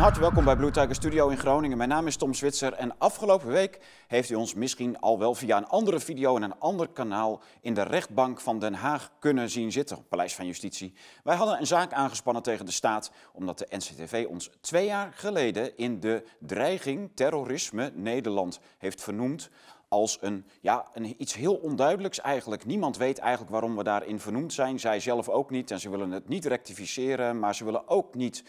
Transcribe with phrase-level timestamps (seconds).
[0.00, 1.76] harte welkom bij Blue Tiger Studio in Groningen.
[1.76, 5.56] Mijn naam is Tom Zwitser en afgelopen week heeft u ons misschien al wel via
[5.56, 9.72] een andere video en een ander kanaal in de rechtbank van Den Haag kunnen zien
[9.72, 10.94] zitten, Paleis van Justitie.
[11.24, 15.76] Wij hadden een zaak aangespannen tegen de staat omdat de NCTV ons twee jaar geleden
[15.76, 19.50] in de dreiging terrorisme Nederland heeft vernoemd
[19.88, 22.64] als een, ja, een, iets heel onduidelijks eigenlijk.
[22.64, 24.80] Niemand weet eigenlijk waarom we daarin vernoemd zijn.
[24.80, 28.44] Zij zelf ook niet en ze willen het niet rectificeren, maar ze willen ook niet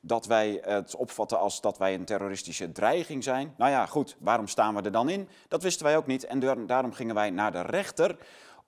[0.00, 3.54] dat wij het opvatten als dat wij een terroristische dreiging zijn.
[3.56, 5.28] Nou ja, goed, waarom staan we er dan in?
[5.48, 8.16] Dat wisten wij ook niet en daarom gingen wij naar de rechter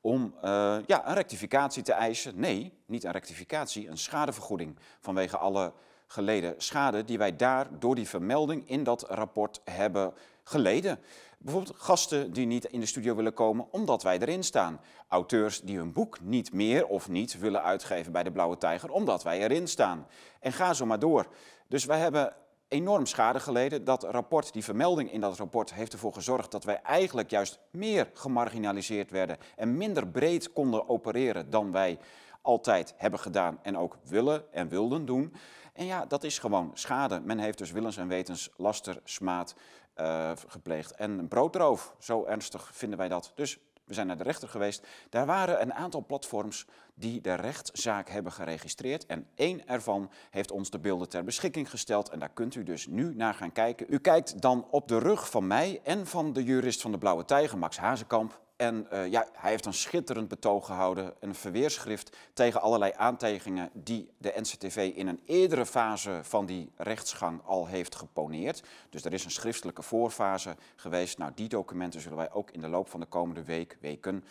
[0.00, 2.40] om uh, ja, een rectificatie te eisen.
[2.40, 5.72] Nee, niet een rectificatie, een schadevergoeding vanwege alle
[6.06, 10.14] geleden schade die wij daar door die vermelding in dat rapport hebben
[10.44, 10.98] geleden.
[11.42, 14.80] Bijvoorbeeld gasten die niet in de studio willen komen omdat wij erin staan.
[15.08, 19.22] Auteurs die hun boek niet meer of niet willen uitgeven bij de Blauwe Tijger omdat
[19.22, 20.06] wij erin staan.
[20.40, 21.26] En ga zo maar door.
[21.68, 22.34] Dus wij hebben
[22.68, 23.84] enorm schade geleden.
[23.84, 28.10] Dat rapport, die vermelding in dat rapport, heeft ervoor gezorgd dat wij eigenlijk juist meer
[28.14, 31.98] gemarginaliseerd werden en minder breed konden opereren dan wij
[32.42, 35.34] altijd hebben gedaan en ook willen en wilden doen.
[35.72, 37.20] En ja, dat is gewoon schade.
[37.20, 39.54] Men heeft dus willens en wetens laster, smaad
[39.96, 40.94] uh, gepleegd.
[40.94, 43.32] En broodroof, zo ernstig vinden wij dat.
[43.34, 44.86] Dus we zijn naar de rechter geweest.
[45.08, 49.06] Daar waren een aantal platforms die de rechtszaak hebben geregistreerd.
[49.06, 52.08] En één ervan heeft ons de beelden ter beschikking gesteld.
[52.08, 53.86] En daar kunt u dus nu naar gaan kijken.
[53.88, 57.24] U kijkt dan op de rug van mij en van de jurist van de Blauwe
[57.24, 58.40] Tijger, Max Hazekamp.
[58.56, 64.10] En uh, ja, hij heeft een schitterend betoog gehouden, een verweerschrift tegen allerlei aantijgingen die
[64.18, 68.62] de NCTV in een eerdere fase van die rechtsgang al heeft geponeerd.
[68.90, 71.18] Dus er is een schriftelijke voorfase geweest.
[71.18, 74.24] Nou, die documenten zullen wij ook in de loop van de komende week, weken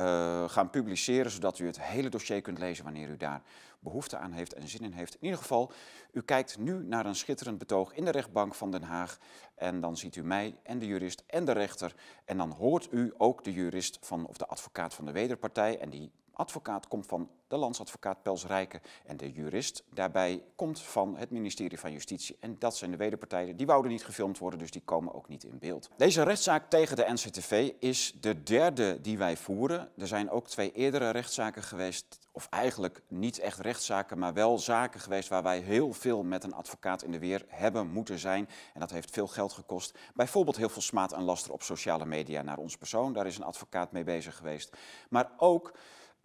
[0.00, 3.42] uh, gaan publiceren, zodat u het hele dossier kunt lezen wanneer u daar
[3.80, 5.14] behoefte aan heeft en zin in heeft.
[5.14, 5.72] In ieder geval,
[6.12, 9.18] u kijkt nu naar een schitterend betoog in de rechtbank van Den Haag.
[9.54, 11.94] En dan ziet u mij en de jurist en de rechter.
[12.24, 15.78] En dan hoort u ook de jurist van, of de advocaat van de wederpartij.
[15.78, 21.16] En die advocaat komt van de landsadvocaat Pels Rijken en de jurist daarbij komt van
[21.16, 22.36] het ministerie van Justitie.
[22.40, 23.56] En dat zijn de wederpartijen.
[23.56, 25.90] Die wouden niet gefilmd worden, dus die komen ook niet in beeld.
[25.96, 29.90] Deze rechtszaak tegen de NCTV is de derde die wij voeren.
[29.96, 35.00] Er zijn ook twee eerdere rechtszaken geweest, of eigenlijk niet echt rechtszaken, maar wel zaken
[35.00, 38.48] geweest waar wij heel veel met een advocaat in de weer hebben moeten zijn.
[38.74, 39.98] En dat heeft veel geld gekost.
[40.14, 43.12] Bijvoorbeeld heel veel smaad en laster op sociale media naar ons persoon.
[43.12, 44.76] Daar is een advocaat mee bezig geweest.
[45.08, 45.72] Maar ook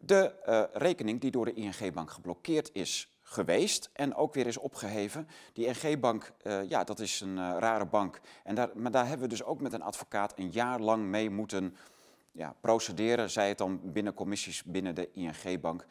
[0.06, 5.28] de uh, rekening die door de ING-bank geblokkeerd is geweest en ook weer is opgeheven.
[5.54, 8.20] Die ING-bank, uh, ja, dat is een uh, rare bank.
[8.44, 11.30] En daar, maar daar hebben we dus ook met een advocaat een jaar lang mee
[11.30, 11.76] moeten
[12.32, 15.86] ja, procederen, zij het dan binnen commissies binnen de ING-bank.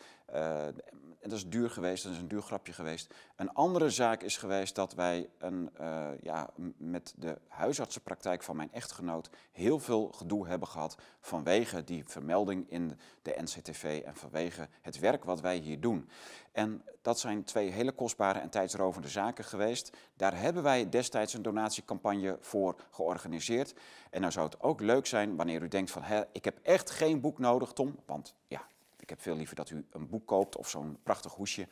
[1.22, 3.14] Dat is duur geweest, dat is een duur grapje geweest.
[3.36, 8.72] Een andere zaak is geweest dat wij een, uh, ja, met de huisartsenpraktijk van mijn
[8.72, 14.98] echtgenoot heel veel gedoe hebben gehad vanwege die vermelding in de NCTV en vanwege het
[14.98, 16.10] werk wat wij hier doen.
[16.52, 19.96] En dat zijn twee hele kostbare en tijdsrovende zaken geweest.
[20.16, 23.74] Daar hebben wij destijds een donatiecampagne voor georganiseerd.
[24.10, 26.90] En nou zou het ook leuk zijn wanneer u denkt van, hè, ik heb echt
[26.90, 28.66] geen boek nodig, Tom, want ja,
[29.02, 31.68] ik heb veel liever dat u een boek koopt of zo'n prachtig hoesje.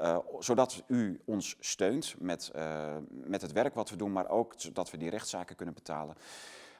[0.00, 4.54] Uh, zodat u ons steunt met, uh, met het werk wat we doen, maar ook
[4.56, 6.16] zodat we die rechtszaken kunnen betalen.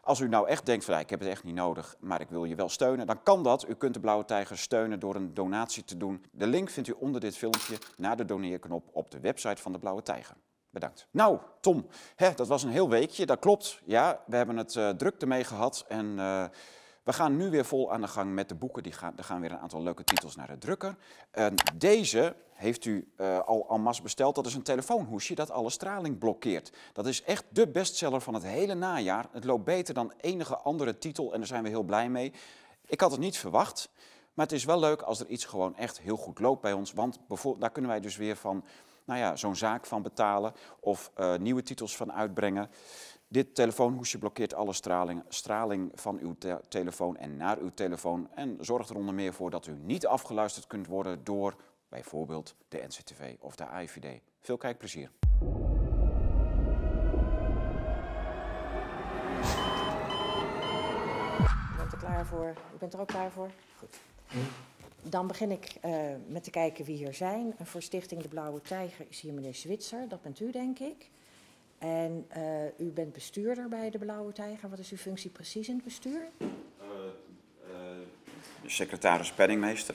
[0.01, 2.29] Als u nou echt denkt van ja, ik heb het echt niet nodig, maar ik
[2.29, 3.69] wil je wel steunen, dan kan dat.
[3.69, 6.25] U kunt de Blauwe Tijger steunen door een donatie te doen.
[6.31, 9.79] De link vindt u onder dit filmpje naar de doneerknop op de website van de
[9.79, 10.37] Blauwe Tijger.
[10.71, 11.07] Bedankt.
[11.11, 11.87] Nou, Tom,
[12.17, 13.81] hè, dat was een heel weekje, dat klopt.
[13.84, 16.19] Ja, we hebben het uh, druk ermee gehad en...
[17.03, 18.83] We gaan nu weer vol aan de gang met de boeken.
[18.83, 20.97] Die gaan, er gaan weer een aantal leuke titels naar de drukker.
[21.35, 24.35] Uh, deze heeft u uh, al en masse besteld.
[24.35, 26.73] Dat is een telefoonhoesje dat alle straling blokkeert.
[26.93, 29.27] Dat is echt de bestseller van het hele najaar.
[29.33, 32.33] Het loopt beter dan enige andere titel en daar zijn we heel blij mee.
[32.87, 33.89] Ik had het niet verwacht,
[34.34, 36.93] maar het is wel leuk als er iets gewoon echt heel goed loopt bij ons.
[36.93, 37.19] Want
[37.59, 38.65] daar kunnen wij dus weer van,
[39.05, 42.71] nou ja, zo'n zaak van betalen of uh, nieuwe titels van uitbrengen.
[43.33, 48.57] Dit telefoonhoesje blokkeert alle straling, straling van uw te telefoon en naar uw telefoon en
[48.61, 51.57] zorgt er onder meer voor dat u niet afgeluisterd kunt worden door
[51.89, 54.21] bijvoorbeeld de NCTV of de AIVD.
[54.41, 55.11] Veel kijkplezier.
[61.77, 62.55] Bent er klaar voor?
[62.75, 63.51] U bent er ook klaar voor?
[63.79, 64.01] Goed.
[65.03, 65.93] Dan begin ik uh,
[66.27, 67.55] met te kijken wie hier zijn.
[67.63, 71.11] Voor Stichting De Blauwe Tijger is hier meneer Zwitser, dat bent u denk ik.
[71.83, 74.69] En eh, u bent bestuurder bij de Blauwe Tijger.
[74.69, 76.29] Wat is uw functie precies in het bestuur?
[76.39, 76.47] Eh,
[77.67, 77.99] eh,
[78.67, 79.95] secretaris penningmeester.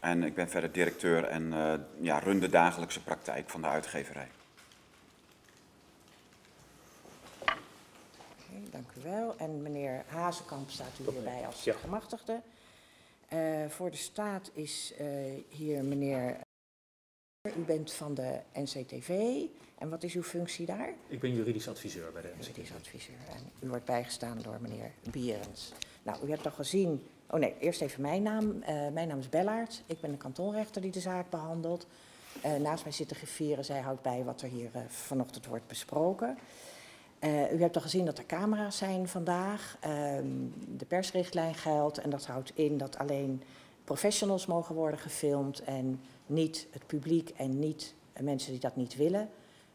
[0.00, 1.52] En ik ben verder directeur en
[2.00, 4.28] ja, run de dagelijkse praktijk van de uitgeverij.
[7.40, 9.36] Okay, dank u wel.
[9.36, 12.40] En meneer Hazekamp staat u hierbij als gemachtigde.
[13.68, 14.94] Voor de staat is
[15.48, 16.36] hier meneer
[17.56, 19.10] u bent van de NCTV.
[19.78, 20.92] En wat is uw functie daar?
[21.08, 22.46] Ik ben juridisch adviseur bij de NCT.
[22.46, 23.16] Juridisch adviseur.
[23.28, 25.72] En u wordt bijgestaan door meneer Bierens.
[26.02, 27.02] Nou, u hebt al gezien...
[27.30, 28.62] Oh nee, eerst even mijn naam.
[28.62, 29.82] Eh, mijn naam is Bellaert.
[29.86, 31.86] Ik ben de kantonrechter die de zaak behandelt.
[32.42, 33.64] Eh, naast mij zit de griffier.
[33.64, 36.38] Zij houdt bij wat er hier eh, vanochtend wordt besproken.
[37.52, 39.76] U hebt al gezien dat er camera's zijn vandaag.
[39.80, 40.26] Ehm,
[40.68, 43.42] de persrichtlijn geldt en dat houdt in dat alleen
[43.84, 48.96] professionals mogen worden gefilmd en niet het publiek en niet eh, mensen die dat niet
[48.96, 49.30] willen.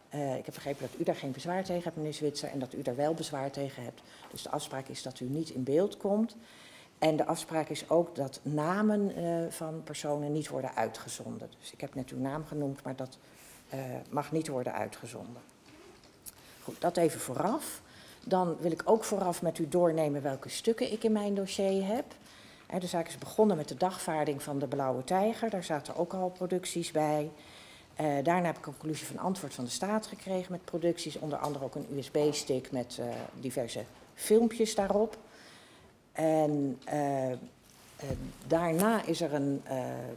[0.09, 2.73] Eh, ik heb begrepen dat u daar geen bezwaar tegen hebt, meneer Zwitser, en dat
[2.73, 4.01] u daar wel bezwaar tegen hebt.
[4.31, 6.35] Dus de afspraak is dat u niet in beeld komt.
[6.99, 11.49] En de afspraak is ook dat namen eh, van personen niet worden uitgezonden.
[11.59, 13.17] Dus ik heb net uw naam genoemd, maar dat
[13.69, 15.41] eh, mag niet worden uitgezonden.
[16.63, 17.81] Goed, dat even vooraf.
[18.23, 22.05] Dan wil ik ook vooraf met u doornemen welke stukken ik in mijn dossier heb.
[22.79, 25.49] De zaak is begonnen met de dagvaarding van de Blauwe Tijger.
[25.49, 27.31] Daar zaten ook al producties bij.
[27.97, 31.19] Eh, daarna heb ik een conclusie van antwoord van de staat gekregen met producties.
[31.19, 33.05] Onder andere ook een USB-stick met eh,
[33.39, 33.83] diverse
[34.13, 35.17] filmpjes daarop.
[36.11, 37.31] En eh,
[38.47, 39.61] daarna is er een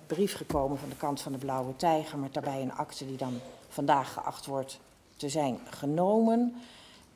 [0.06, 2.19] brief gekomen van de kant van de Blauwe Tijger...
[2.19, 4.81] met daarbij een akte die dan vandaag geacht wordt
[5.17, 6.55] te zijn genomen.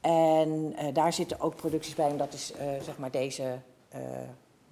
[0.00, 2.52] En daar zitten ook producties bij en dat is
[2.82, 3.58] zeg maar deze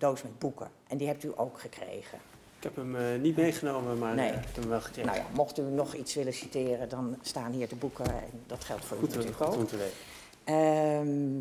[0.03, 0.71] doos met boeken.
[0.89, 2.19] En die hebt u ook gekregen.
[2.57, 4.31] Ik heb hem eh, niet meegenomen, maar Nee.
[4.31, 5.11] eh, ik heb hem wel gekregen.
[5.13, 8.65] Nou ja, mocht u nog iets willen citeren, dan staan hier de boeken en dat
[8.65, 9.69] geldt voor u goed, natuurlijk goed ook.
[9.69, 9.97] te weten.
[10.45, 11.41] Ehm,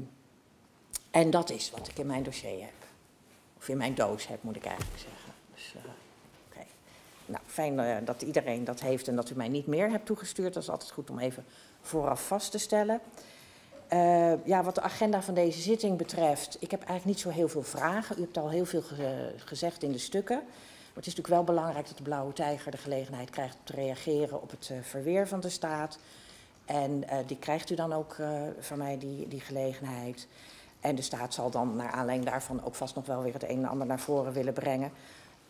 [1.12, 2.74] en dat is wat ik in mijn dossier heb.
[3.58, 5.34] Of in mijn doos heb, moet ik eigenlijk zeggen.
[5.54, 5.74] Dus,
[6.50, 6.66] oké.
[7.26, 10.54] Nou, fijn dat iedereen dat heeft en dat u mij niet meer hebt toegestuurd.
[10.54, 11.46] Dat is altijd goed om even
[11.82, 13.00] vooraf vast te stellen.
[13.92, 17.48] Eh, ja, wat de agenda van deze zitting betreft, ik heb eigenlijk niet zo heel
[17.50, 18.18] veel vragen.
[18.18, 20.36] U hebt al heel veel ge- gezegd in de stukken.
[20.38, 23.74] Maar het is natuurlijk wel belangrijk dat de Blauwe Tijger de gelegenheid krijgt om te
[23.74, 25.98] reageren op het eh, verweer van de staat.
[26.66, 28.16] En eh, die krijgt u dan ook
[28.60, 30.28] van mij, die, die gelegenheid.
[30.80, 33.58] En de staat zal dan naar aanleiding daarvan ook vast nog wel weer het een
[33.58, 34.92] en ander naar voren willen brengen.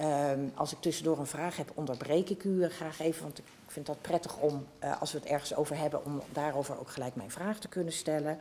[0.02, 3.24] Ehm, als ik tussendoor een vraag heb, onderbreek ik u graag even.
[3.24, 6.80] Want ik vind dat prettig om, eh, als we het ergens over hebben, om daarover
[6.80, 8.40] ook gelijk mijn vraag te kunnen stellen.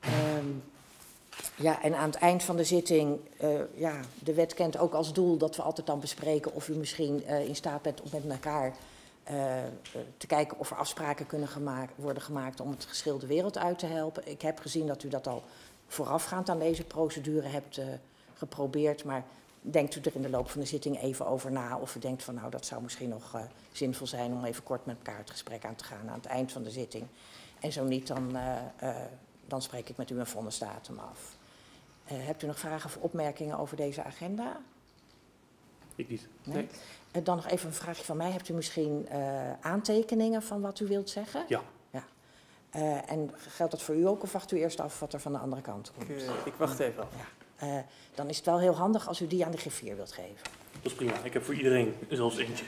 [0.00, 0.46] Ehm,
[1.56, 5.12] ja, en aan het eind van de zitting, eh, ja, de wet kent ook als
[5.12, 8.30] doel dat we altijd dan bespreken of u misschien eh, in staat bent om met
[8.30, 8.72] elkaar
[10.16, 11.48] te kijken of er afspraken kunnen
[11.96, 14.28] worden gemaakt om het geschil de wereld uit te helpen.
[14.28, 15.42] Ik heb gezien dat u dat al
[15.86, 17.80] voorafgaand aan deze procedure hebt
[18.34, 19.24] geprobeerd, maar
[19.66, 22.22] denkt u er in de loop van de zitting even over na of u denkt
[22.22, 23.40] van nou dat zou misschien nog eh,
[23.72, 26.52] zinvol zijn om even kort met elkaar het gesprek aan te gaan aan het eind
[26.52, 27.06] van de zitting.
[27.60, 28.96] En zo niet, dan, eh, eh,
[29.46, 31.36] dan spreek ik met u een vonnisdatum af.
[32.04, 34.60] Eh, hebt u nog vragen of opmerkingen over deze agenda?
[35.94, 36.28] Ik niet.
[36.42, 36.68] Nee?
[37.12, 37.22] Nee.
[37.22, 38.30] Dan nog even een vraagje van mij.
[38.30, 41.44] Hebt u misschien eh, aantekeningen van wat u wilt zeggen?
[41.48, 41.62] Ja.
[41.90, 42.04] ja.
[42.70, 45.32] Eh, en geldt dat voor u ook of wacht u eerst af wat er van
[45.32, 46.10] de andere kant komt?
[46.10, 47.08] Ik, ik wacht even af.
[47.16, 47.43] Ja.
[47.64, 47.78] Eh,
[48.14, 50.36] dan is het wel heel handig als u die aan de griffier wilt geven.
[50.82, 51.18] Dat is prima.
[51.22, 52.64] Ik heb voor iedereen zelfs eentje.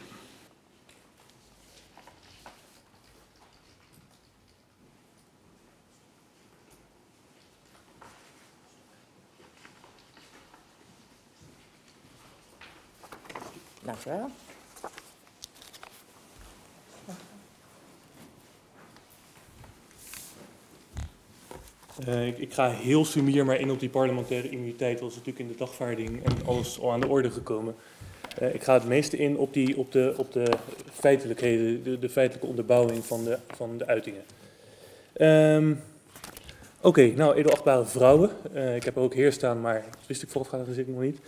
[13.82, 14.30] Dank u wel.
[22.06, 24.98] Eh, ik, ga heel sumier maar in op die parlementaire immuniteit.
[24.98, 27.74] Dat is natuurlijk in de dagvaarding en alles al aan de orde gekomen.
[28.38, 30.52] Eh, ik ga het meeste in op, die, op, de, op de
[30.92, 34.22] feitelijkheden, de, de feitelijke onderbouwing van de, van de uitingen.
[35.12, 35.72] Ehm,
[36.80, 38.30] Oké, nou, edelachtbare vrouwen.
[38.52, 41.18] Eh, ik heb er ook heer staan, maar dat wist ik voorafgaande zitting nog niet.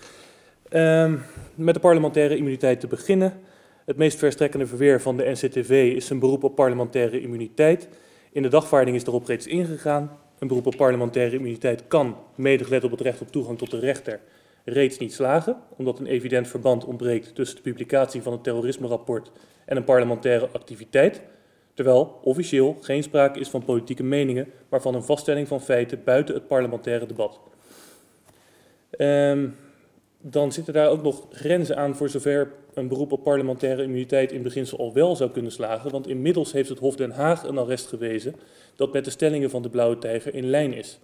[0.69, 1.17] Ehm,
[1.55, 3.41] met de parlementaire immuniteit te beginnen.
[3.85, 7.89] Het meest verstrekkende verweer van de NCTV is een beroep op parlementaire immuniteit.
[8.33, 10.19] In de dagvaarding is erop reeds ingegaan.
[10.39, 14.21] Een beroep op parlementaire immuniteit kan, mede op het recht op toegang tot de rechter,
[14.65, 19.31] reeds niet slagen, omdat een evident verband ontbreekt tussen de publicatie van het terrorisme-rapport
[19.65, 21.23] en een parlementaire activiteit,
[21.75, 26.35] terwijl officieel geen sprake is van politieke meningen, maar van een vaststelling van feiten buiten
[26.35, 27.41] het parlementaire debat.
[28.91, 29.49] Ehm,
[30.21, 34.43] dan zitten daar ook nog grenzen aan voor zover een beroep op parlementaire immuniteit in
[34.43, 37.87] beginsel al wel zou kunnen slagen, want inmiddels heeft het Hof Den Haag een arrest
[37.87, 38.35] gewezen
[38.77, 40.99] dat met de stellingen van de Blauwe Tijger in lijn is,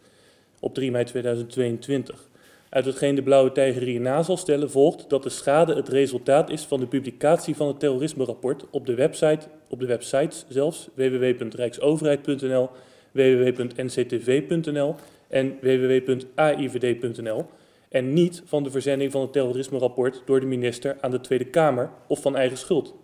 [0.60, 2.28] op 3 mei 2022.
[2.68, 6.62] Uit hetgeen de Blauwe Tijger hierna zal stellen volgt dat de schade het resultaat is
[6.62, 12.70] van de publicatie van het terrorisme-rapport op de website, op de websites zelfs, www.rijksoverheid.nl,
[13.12, 14.94] www.nctv.nl
[15.28, 17.46] en www.aivd.nl
[17.94, 21.90] en niet van de verzending van het terrorisme-rapport door de minister aan de Tweede Kamer
[22.08, 22.94] of van eigen schuld.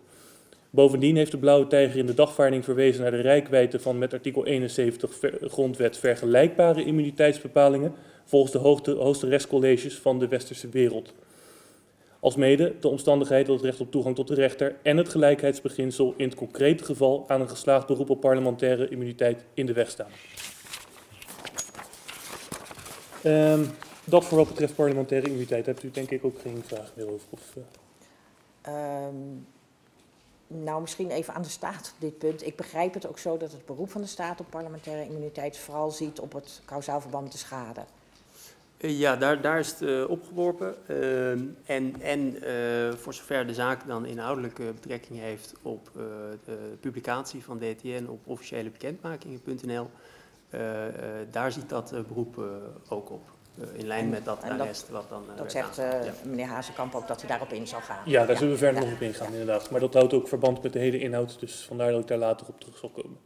[0.70, 4.46] Bovendien heeft de Blauwe Tijger in de dagvaarding verwezen naar de rijkwijde van met artikel
[4.46, 7.94] 71 grondwet vergelijkbare immuniteitsbepalingen
[8.24, 11.14] volgens de hoogste, hoogste rechtscolleges van de westerse wereld.
[12.20, 16.28] Alsmede de omstandigheid dat het recht op toegang tot de rechter en het gelijkheidsbeginsel in
[16.28, 20.10] het concrete geval aan een geslaagd beroep op parlementaire immuniteit in de weg staan.
[23.24, 23.70] Um,
[24.10, 27.26] dat voor wat betreft parlementaire immuniteit hebt u denk ik ook geen vragen meer over.
[27.30, 27.54] Of,
[28.66, 29.06] uh...
[29.06, 29.46] um,
[30.46, 32.46] nou, misschien even aan de staat op dit punt.
[32.46, 35.90] Ik begrijp het ook zo dat het beroep van de staat op parlementaire immuniteit vooral
[35.90, 37.80] ziet op het kausaal verband met de schade.
[38.80, 40.74] Uh, ja, daar, daar is het uh, opgeworpen.
[40.86, 41.30] Uh,
[41.64, 42.36] en en
[42.98, 45.90] voor zover de zaak dan inhoudelijke betrekking heeft op
[46.44, 49.90] de publicatie van DTN op officiële bekendmakingen.nl,
[51.30, 52.44] daar ziet dat beroep
[52.88, 53.22] ook op.
[53.72, 55.22] in lijn met dat arrest wat dan...
[55.36, 56.00] dat zegt ja.
[56.24, 58.02] meneer Hazekamp ook dat hij daarop in zal gaan.
[58.04, 59.70] Ja, daar zullen we verder nog op ingaan inderdaad.
[59.70, 62.46] Maar dat houdt ook verband met de hele inhoud, dus vandaar dat ik daar later
[62.46, 63.18] op terug zal komen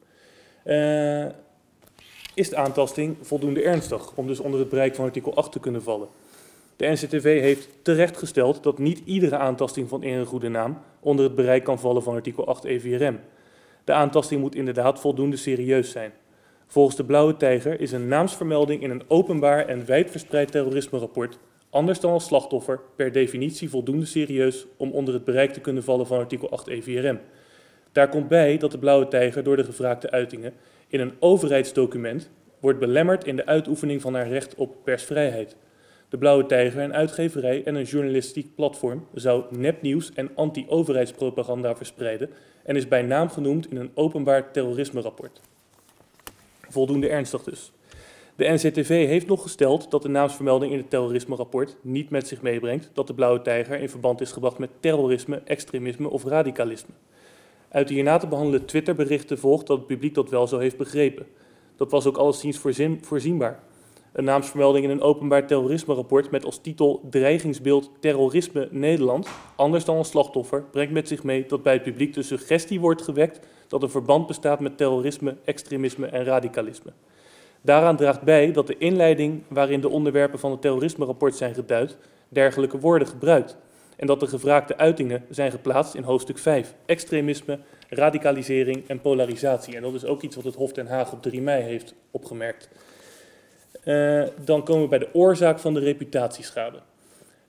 [2.35, 5.83] is de aantasting voldoende ernstig om dus onder het bereik van artikel 8 te kunnen
[5.83, 6.09] vallen.
[6.77, 11.25] De NCTV heeft terecht gesteld dat niet iedere aantasting van eer en goede naam onder
[11.25, 13.21] het bereik kan vallen van artikel 8 EVRM.
[13.85, 16.13] De aantasting moet inderdaad voldoende serieus zijn.
[16.75, 21.39] Volgens de Blauwe Tijger is een naamsvermelding in een openbaar en wijdverspreid terrorisme-rapport,
[21.71, 26.07] anders dan als slachtoffer, per definitie voldoende serieus om onder het bereik te kunnen vallen
[26.07, 27.19] van artikel 8 EVRM.
[27.93, 30.53] Daar komt bij dat de Blauwe Tijger door de gevraagde uitingen
[30.89, 35.57] in een overheidsdocument wordt belemmerd in de uitoefening van haar recht op persvrijheid.
[36.09, 42.31] De Blauwe Tijger, een uitgeverij en een journalistiek platform, zou nepnieuws en anti-overheidspropaganda verspreiden
[42.65, 45.41] en is bij naam genoemd in een openbaar terrorisme-rapport.
[46.75, 47.73] Voldoende ernstig dus.
[48.37, 52.91] De NCTV heeft nog gesteld dat de naamsvermelding in het terrorisme-rapport niet met zich meebrengt
[52.93, 56.95] dat de Blauwe Tijger in verband is gebracht met terrorisme, extremisme of radicalisme.
[57.69, 61.27] Uit de hierna te behandelen Twitterberichten volgt dat het publiek dat wel zo heeft begrepen.
[61.77, 63.63] Dat was ook alleszins voorzien, voorzienbaar.
[64.15, 70.05] Een naamsvermelding in een openbaar terrorisme-rapport met als titel Dreigingsbeeld Terrorisme Nederland, anders dan een
[70.05, 73.91] slachtoffer, brengt met zich mee dat bij het publiek de suggestie wordt gewekt dat een
[73.91, 76.93] verband bestaat met terrorisme, extremisme en radicalisme.
[77.61, 81.97] Daaraan draagt bij dat de inleiding waarin de onderwerpen van het terrorisme-rapport zijn geduid,
[82.29, 83.57] dergelijke woorden gebruikt
[83.97, 89.77] en dat de gevraagde uitingen zijn geplaatst in hoofdstuk 5, extremisme, radicalisering en polarisatie.
[89.77, 92.69] En dat is ook iets wat het Hof Den Haag op 3 mei heeft opgemerkt.
[93.85, 96.79] Uh, dan komen we bij de oorzaak van de reputatieschade.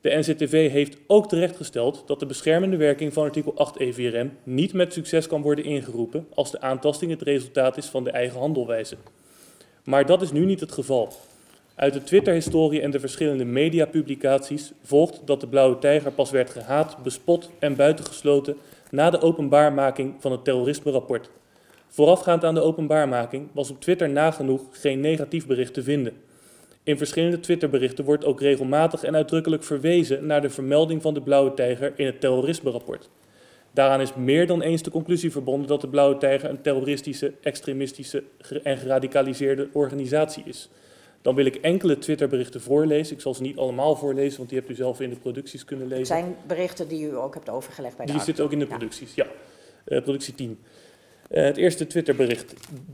[0.01, 4.93] De NCTV heeft ook terechtgesteld dat de beschermende werking van artikel 8 EVRM niet met
[4.93, 8.95] succes kan worden ingeroepen als de aantasting het resultaat is van de eigen handelwijze.
[9.83, 11.13] Maar dat is nu niet het geval.
[11.75, 16.97] Uit de Twitter-historie en de verschillende mediapublicaties volgt dat de Blauwe Tijger pas werd gehaat,
[17.03, 18.57] bespot en buitengesloten
[18.91, 21.29] na de openbaarmaking van het terrorisme-rapport.
[21.87, 26.13] Voorafgaand aan de openbaarmaking was op Twitter nagenoeg geen negatief bericht te vinden.
[26.83, 31.53] In verschillende Twitterberichten wordt ook regelmatig en uitdrukkelijk verwezen naar de vermelding van de Blauwe
[31.53, 33.09] Tijger in het terrorisme-rapport.
[33.71, 38.23] Daaraan is meer dan eens de conclusie verbonden dat de Blauwe Tijger een terroristische, extremistische
[38.63, 40.69] en geradicaliseerde organisatie is.
[41.21, 43.15] Dan wil ik enkele Twitterberichten voorlezen.
[43.15, 45.87] Ik zal ze niet allemaal voorlezen, want die hebt u zelf in de producties kunnen
[45.87, 46.15] lezen.
[46.15, 48.65] Het zijn berichten die u ook hebt overgelegd bij de Die zitten ook in de
[48.65, 49.25] producties, ja.
[49.87, 50.59] Uh, productie 10.
[51.31, 52.53] Uh, het eerste Twitterbericht.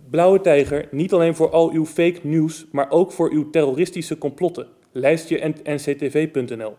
[0.09, 4.67] Blauwe Tijger, niet alleen voor al uw fake news, maar ook voor uw terroristische complotten.
[4.91, 6.75] Lijstje nctv.nl.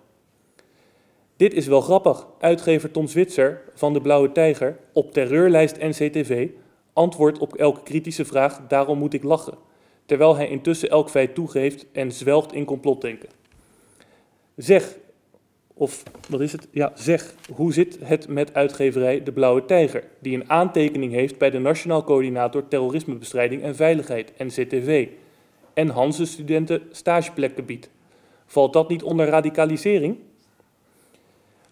[1.37, 2.27] Dit is wel grappig.
[2.39, 6.49] Uitgever Tom Zwitser van de Blauwe Tijger op terreurlijst NCTV
[6.93, 9.71] antwoordt op elke kritische vraag, daarom moet ik lachen
[10.13, 13.29] terwijl hij intussen elk feit toegeeft en zwelgt in complotdenken.
[14.57, 14.97] Zeg,
[15.75, 16.69] of wat is het?
[16.71, 21.51] Ja, zeg, hoe zit het met uitgeverij De Blauwe Tijger, die een aantekening heeft bij
[21.51, 25.09] de Nationaal Coördinator Terrorismebestrijding en Veiligheid, NCTV,
[25.75, 27.91] en Hanse studenten stageplekken biedt?
[28.47, 30.17] Valt dat niet onder radicalisering?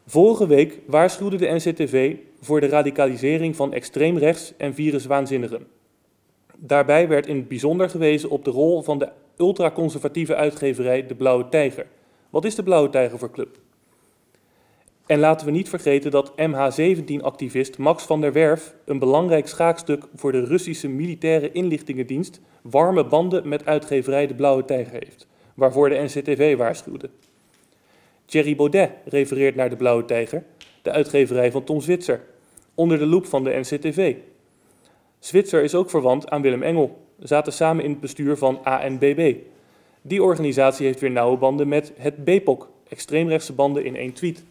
[0.07, 5.67] Vorige week waarschuwde de NCTV voor de radicalisering van extreemrechts en viruswaanzinnigen.
[6.57, 11.49] Daarbij werd in het bijzonder gewezen op de rol van de ultraconservatieve uitgeverij De Blauwe
[11.49, 11.87] Tijger.
[12.31, 13.59] Wat is de Blauwe Tijger voor club?
[15.11, 20.33] En laten we niet vergeten dat MH17-activist Max van der Werf een belangrijk schaakstuk voor
[20.33, 26.57] de Russische militaire inlichtingendienst warme banden met uitgeverij De Blauwe Tijger heeft, waarvoor de NCTV
[26.57, 27.11] waarschuwde.
[28.25, 30.45] Thierry Baudet refereert naar De Blauwe Tijger,
[30.83, 32.21] de uitgeverij van Tom Zwitser,
[32.75, 34.15] onder de loep van de NCTV.
[35.19, 39.35] Zwitser is ook verwant aan Willem Engel, zaten samen in het bestuur van ANBB.
[40.03, 44.45] Die organisatie heeft weer nauwe banden met het BPOC, extreemrechtse banden in één tweet.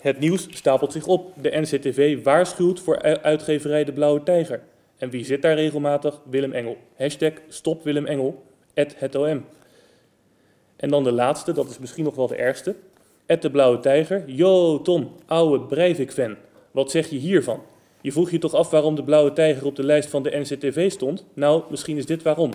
[0.00, 1.32] Het nieuws stapelt zich op.
[1.42, 4.62] De NCTV waarschuwt voor uitgeverij De Blauwe Tijger.
[4.98, 6.20] En wie zit daar regelmatig?
[6.30, 6.76] Willem Engel.
[6.96, 8.06] Hashtag stop Willem
[8.74, 9.44] het OM.
[10.76, 12.74] En dan de laatste, dat is misschien nog wel de ergste.
[13.26, 14.22] Ed de Blauwe Tijger.
[14.26, 16.36] Yo Tom, ouwe Breivik-fan.
[16.70, 17.62] Wat zeg je hiervan?
[18.00, 20.90] Je vroeg je toch af waarom de Blauwe Tijger op de lijst van de NCTV
[20.90, 21.24] stond?
[21.34, 22.50] Nou, misschien is dit waarom.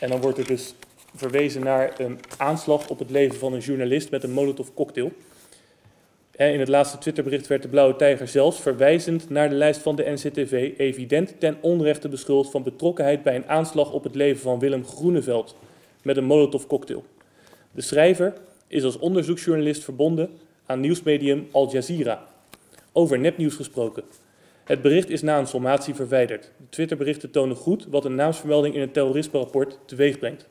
[0.00, 0.74] En dan wordt er dus
[1.14, 5.12] verwezen naar een aanslag op het leven van een journalist met een molotov cocktail.
[6.38, 10.10] In het laatste Twitterbericht werd de Blauwe Tijger zelfs verwijzend naar de lijst van de
[10.10, 14.84] NCTV evident ten onrechte beschuldigd van betrokkenheid bij een aanslag op het leven van Willem
[14.84, 15.56] Groeneveld
[16.02, 17.04] met een molotov cocktail.
[17.72, 18.32] De schrijver
[18.66, 20.30] is als onderzoeksjournalist verbonden
[20.66, 22.26] aan nieuwsmedium Al Jazeera.
[22.92, 24.04] Over nepnieuws gesproken.
[24.64, 26.50] Het bericht is na een sommatie verwijderd.
[26.56, 30.48] De Twitterberichten tonen goed wat een naamsvermelding in het terrorisme-rapport teweeg brengt.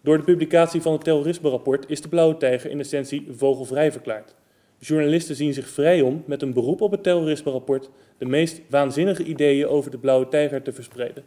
[0.00, 4.34] Door de publicatie van het terrorisme-rapport is de Blauwe Tijger in essentie vogelvrij verklaard.
[4.84, 9.66] Journalisten zien zich vrij om, met een beroep op het terrorisme-rapport, de meest waanzinnige ideeën
[9.66, 11.24] over de Blauwe Tijger te verspreiden.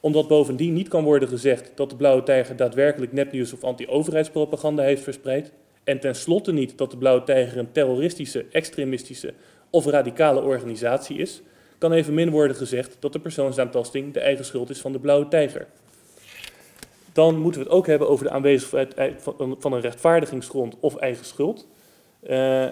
[0.00, 5.02] Omdat bovendien niet kan worden gezegd dat de Blauwe Tijger daadwerkelijk nepnieuws of anti-overheidspropaganda heeft
[5.02, 5.52] verspreid,
[5.84, 9.34] en tenslotte niet dat de Blauwe Tijger een terroristische, extremistische
[9.70, 11.42] of radicale organisatie is,
[11.78, 15.66] kan evenmin worden gezegd dat de persoonsaantasting de eigen schuld is van de Blauwe Tijger.
[17.12, 19.22] Dan moeten we het ook hebben over de aanwezigheid
[19.58, 21.66] van een rechtvaardigingsgrond of eigen schuld.
[22.28, 22.66] Uh,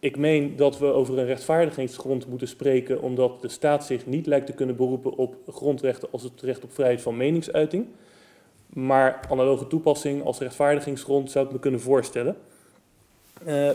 [0.00, 4.46] ik meen dat we over een rechtvaardigingsgrond moeten spreken, omdat de staat zich niet lijkt
[4.46, 7.86] te kunnen beroepen op grondrechten als het recht op vrijheid van meningsuiting.
[8.66, 12.36] Maar analoge toepassing als rechtvaardigingsgrond zou ik me kunnen voorstellen.
[13.46, 13.70] Uh,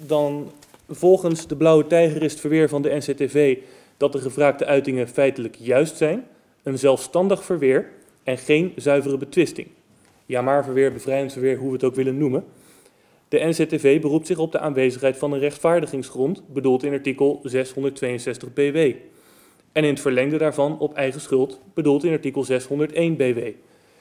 [0.00, 0.50] dan
[0.88, 3.58] volgens de Blauwe Tijger is het verweer van de NCTV
[3.96, 6.26] dat de gevraagde uitingen feitelijk juist zijn,
[6.62, 7.90] een zelfstandig verweer
[8.22, 9.66] en geen zuivere betwisting.
[10.26, 12.44] Ja, maar verweer, bevrijdend verweer, hoe we het ook willen noemen.
[13.28, 18.76] De NZTV beroept zich op de aanwezigheid van een rechtvaardigingsgrond, bedoeld in artikel 662 BW.
[19.72, 23.38] En in het verlengde daarvan op eigen schuld, bedoeld in artikel 601 BW.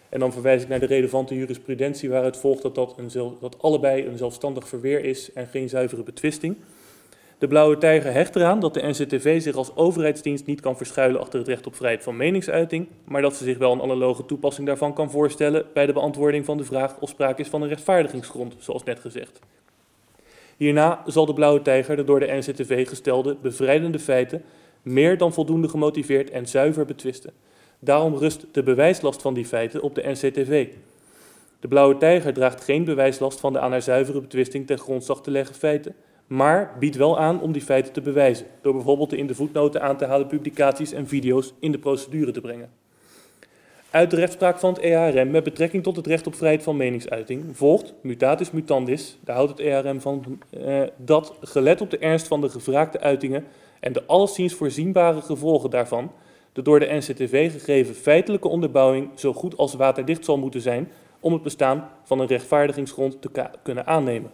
[0.09, 4.05] En dan verwijs ik naar de relevante jurisprudentie waaruit volgt dat, dat, een, dat allebei
[4.05, 6.55] een zelfstandig verweer is en geen zuivere betwisting.
[7.37, 11.39] De Blauwe Tijger hecht eraan dat de NCTV zich als overheidsdienst niet kan verschuilen achter
[11.39, 14.93] het recht op vrijheid van meningsuiting, maar dat ze zich wel een analoge toepassing daarvan
[14.93, 18.83] kan voorstellen bij de beantwoording van de vraag of sprake is van een rechtvaardigingsgrond, zoals
[18.83, 19.39] net gezegd.
[20.57, 24.43] Hierna zal de Blauwe Tijger de door de NCTV gestelde bevrijdende feiten
[24.81, 27.33] meer dan voldoende gemotiveerd en zuiver betwisten.
[27.79, 30.67] Daarom rust de bewijslast van die feiten op de NCTV.
[31.59, 35.31] De Blauwe Tijger draagt geen bewijslast van de aan haar zuivere betwisting ten grondslag te
[35.31, 35.95] leggen feiten,
[36.27, 39.81] maar biedt wel aan om die feiten te bewijzen, door bijvoorbeeld de in de voetnoten
[39.81, 42.69] aan te halen publicaties en video's in de procedure te brengen.
[43.89, 47.43] Uit de rechtspraak van het EHRM met betrekking tot het recht op vrijheid van meningsuiting
[47.57, 52.41] volgt, mutatis mutandis, daar houdt het EHRM van, eh, dat gelet op de ernst van
[52.41, 53.45] de gevraagde uitingen
[53.79, 56.11] en de alleszins voorzienbare gevolgen daarvan,
[56.53, 61.33] de door de NCTV gegeven feitelijke onderbouwing zo goed als waterdicht zal moeten zijn om
[61.33, 64.31] het bestaan van een rechtvaardigingsgrond te kunnen aannemen.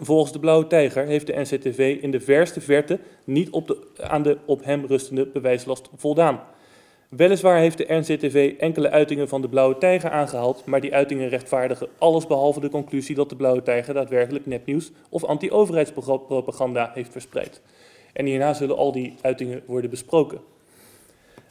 [0.00, 4.22] Volgens de Blauwe Tijger heeft de NCTV in de verste verte niet op de, aan
[4.22, 6.40] de op hem rustende bewijslast voldaan.
[7.08, 11.88] Weliswaar heeft de NCTV enkele uitingen van de Blauwe Tijger aangehaald, maar die uitingen rechtvaardigen
[11.98, 17.60] alles behalve de conclusie dat de Blauwe Tijger daadwerkelijk nepnieuws of anti-overheidspropaganda heeft verspreid.
[18.12, 20.40] En hierna zullen al die uitingen worden besproken.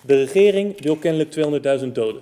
[0.06, 1.36] De regering wil kennelijk
[1.82, 2.22] 200.000 doden.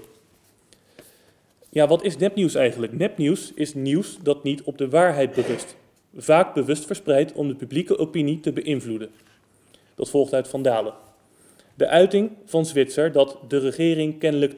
[1.70, 2.94] Ja, wat is nepnieuws eigenlijk?
[2.94, 5.76] Nepnieuws is nieuws dat niet op de waarheid berust
[6.15, 9.10] vaak bewust verspreid om de publieke opinie te beïnvloeden.
[9.95, 10.93] Dat volgt uit Van Dalen.
[11.78, 14.51] De uiting van Zwitser dat de regering kennelijk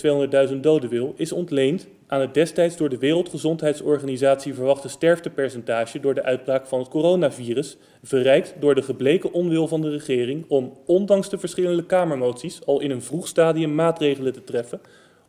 [0.50, 6.24] 200.000 doden wil, is ontleend aan het destijds door de Wereldgezondheidsorganisatie verwachte sterftepercentage door de
[6.24, 11.38] uitbraak van het coronavirus, verrijkt door de gebleken onwil van de regering om, ondanks de
[11.38, 14.82] verschillende Kamermoties, al in een vroeg stadium maatregelen te treffen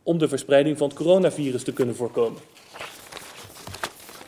[0.03, 2.41] om de verspreiding van het coronavirus te kunnen voorkomen.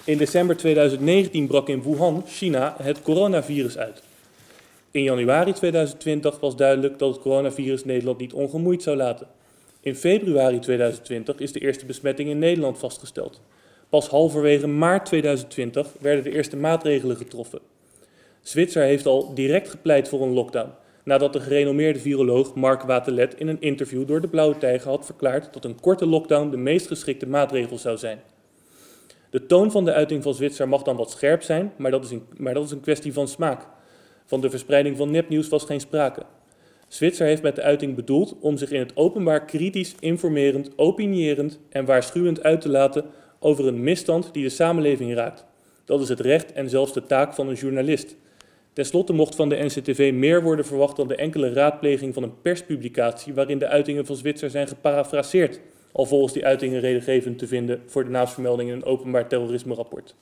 [0.03, 4.03] In december 2019 brak in Wuhan, China, het coronavirus uit.
[4.91, 9.27] In januari 2020 was duidelijk dat het coronavirus Nederland niet ongemoeid zou laten.
[9.81, 13.41] In februari 2020 is de eerste besmetting in Nederland vastgesteld.
[13.89, 17.59] Pas halverwege maart 2020 werden de eerste maatregelen getroffen.
[18.41, 23.47] Zwitser heeft al direct gepleit voor een lockdown, nadat de gerenommeerde viroloog Mark Waterlet in
[23.47, 27.27] een interview door de Blauwe Tijger had verklaard dat een korte lockdown de meest geschikte
[27.27, 28.19] maatregel zou zijn.
[29.31, 32.11] De toon van de uiting van Zwitser mag dan wat scherp zijn, maar dat is
[32.11, 33.67] een, maar dat is een kwestie van smaak.
[34.25, 36.23] Van de verspreiding van nepnieuws was geen sprake.
[36.87, 41.85] Zwitser heeft met de uiting bedoeld om zich in het openbaar kritisch, informerend, opinierend en
[41.85, 43.05] waarschuwend uit te laten
[43.39, 45.45] over een misstand die de samenleving raakt.
[45.85, 48.15] Dat is het recht en zelfs de taak van een journalist.
[48.73, 52.41] Ten slotte mocht van de NCTV meer worden verwacht dan de enkele raadpleging van een
[52.41, 55.59] perspublicatie waarin de uitingen van Zwitser zijn geparafraseerd,
[55.91, 60.15] al volgens die uitingen redengevend te vinden voor de naamsvermelding in een openbaar terrorisme-rapport.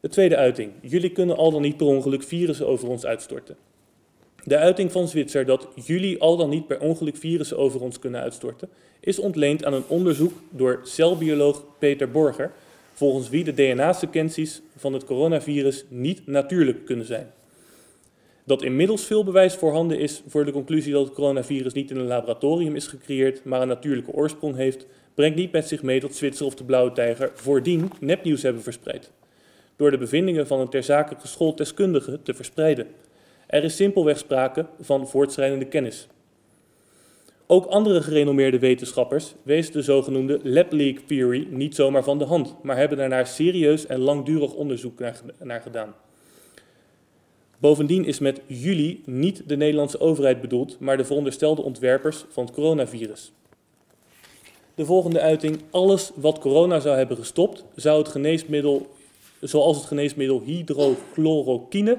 [0.00, 0.72] De tweede uiting.
[0.80, 3.56] Jullie kunnen al dan niet per ongeluk virussen over ons uitstorten.
[4.44, 8.20] De uiting van Zwitser dat jullie al dan niet per ongeluk virussen over ons kunnen
[8.20, 8.68] uitstorten,
[9.00, 12.52] is ontleend aan een onderzoek door celbioloog Peter Borger,
[12.92, 17.32] volgens wie de DNA-sequenties van het coronavirus niet natuurlijk kunnen zijn.
[18.44, 22.06] Dat inmiddels veel bewijs voorhanden is voor de conclusie dat het coronavirus niet in een
[22.06, 26.46] laboratorium is gecreëerd, maar een natuurlijke oorsprong heeft, brengt niet met zich mee dat Zwitser
[26.46, 29.10] of de Blauwe Tijger voordien nepnieuws hebben verspreid.
[29.76, 32.86] Door de bevindingen van een ter zake geschoold deskundige te verspreiden.
[33.46, 36.08] Er is simpelweg sprake van voortschrijdende kennis.
[37.46, 42.56] Ook andere gerenommeerde wetenschappers wezen de zogenoemde lab leak theory niet zomaar van de hand,
[42.62, 45.94] maar hebben daarnaar serieus en langdurig onderzoek naar, naar gedaan.
[47.62, 52.54] Bovendien is met jullie niet de Nederlandse overheid bedoeld, maar de veronderstelde ontwerpers van het
[52.54, 53.32] coronavirus.
[54.74, 58.86] De volgende uiting: alles wat corona zou hebben gestopt, zou het geneesmiddel,
[59.40, 61.98] zoals het geneesmiddel hydrochloroquine,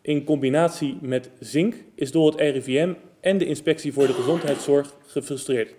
[0.00, 5.74] in combinatie met zink, is door het RIVM en de Inspectie voor de Gezondheidszorg gefrustreerd.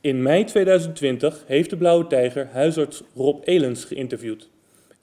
[0.00, 4.51] In mei 2020 heeft de Blauwe Tijger huisarts Rob Elens geïnterviewd.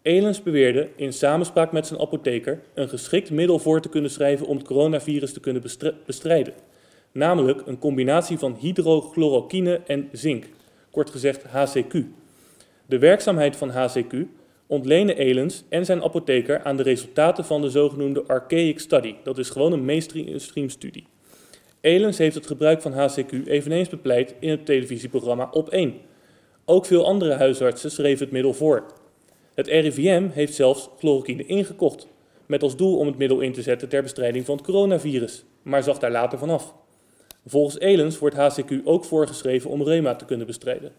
[0.10, 4.58] Elens beweerde in samenspraak met zijn apotheker een geschikt middel voor te kunnen schrijven om
[4.58, 5.63] het coronavirus te kunnen
[6.06, 6.54] bestrijden.
[7.12, 10.45] Namelijk een combinatie van hydrochloroquine en zink,
[10.91, 11.98] kort gezegd HCQ.
[12.86, 14.15] De werkzaamheid van HCQ
[14.67, 19.15] ontlenen Elens en zijn apotheker aan de resultaten van de zogenoemde Archaic Study.
[19.24, 21.08] Dat is gewoon een mainstream studie.
[21.82, 25.93] Elens heeft het gebruik van HCQ eveneens bepleit in het televisieprogramma Op 1.
[26.65, 28.84] Ook veel andere huisartsen schreven het middel voor.
[29.60, 32.08] Het RIVM heeft zelfs chloroquine ingekocht,
[32.45, 35.84] met als doel om het middel in te zetten ter bestrijding van het coronavirus, maar
[35.84, 36.74] zag daar later vanaf.
[37.45, 40.91] Volgens Elens wordt HCQ ook voorgeschreven om reuma te kunnen bestrijden.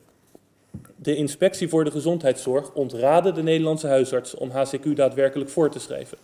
[0.96, 6.18] De Inspectie voor de Gezondheidszorg ontraadde de Nederlandse huisarts om HCQ daadwerkelijk voor te schrijven.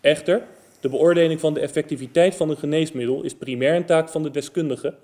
[0.00, 0.42] Echter,
[0.80, 4.94] de beoordeling van de effectiviteit van een geneesmiddel is primair een taak van de deskundige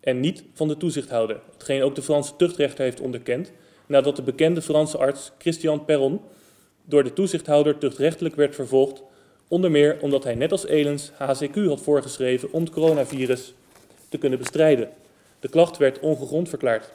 [0.00, 3.52] en niet van de toezichthouder, hetgeen ook de Franse tuchtrechter heeft onderkend
[3.88, 6.20] nadat de bekende Franse arts Christian Perron
[6.84, 9.02] door de toezichthouder tuchtrechtelijk werd vervolgd,
[9.48, 13.54] onder meer omdat hij net als Elens HCQ had voorgeschreven om het coronavirus
[14.08, 14.88] te kunnen bestrijden.
[15.40, 16.92] De klacht werd ongegrond verklaard.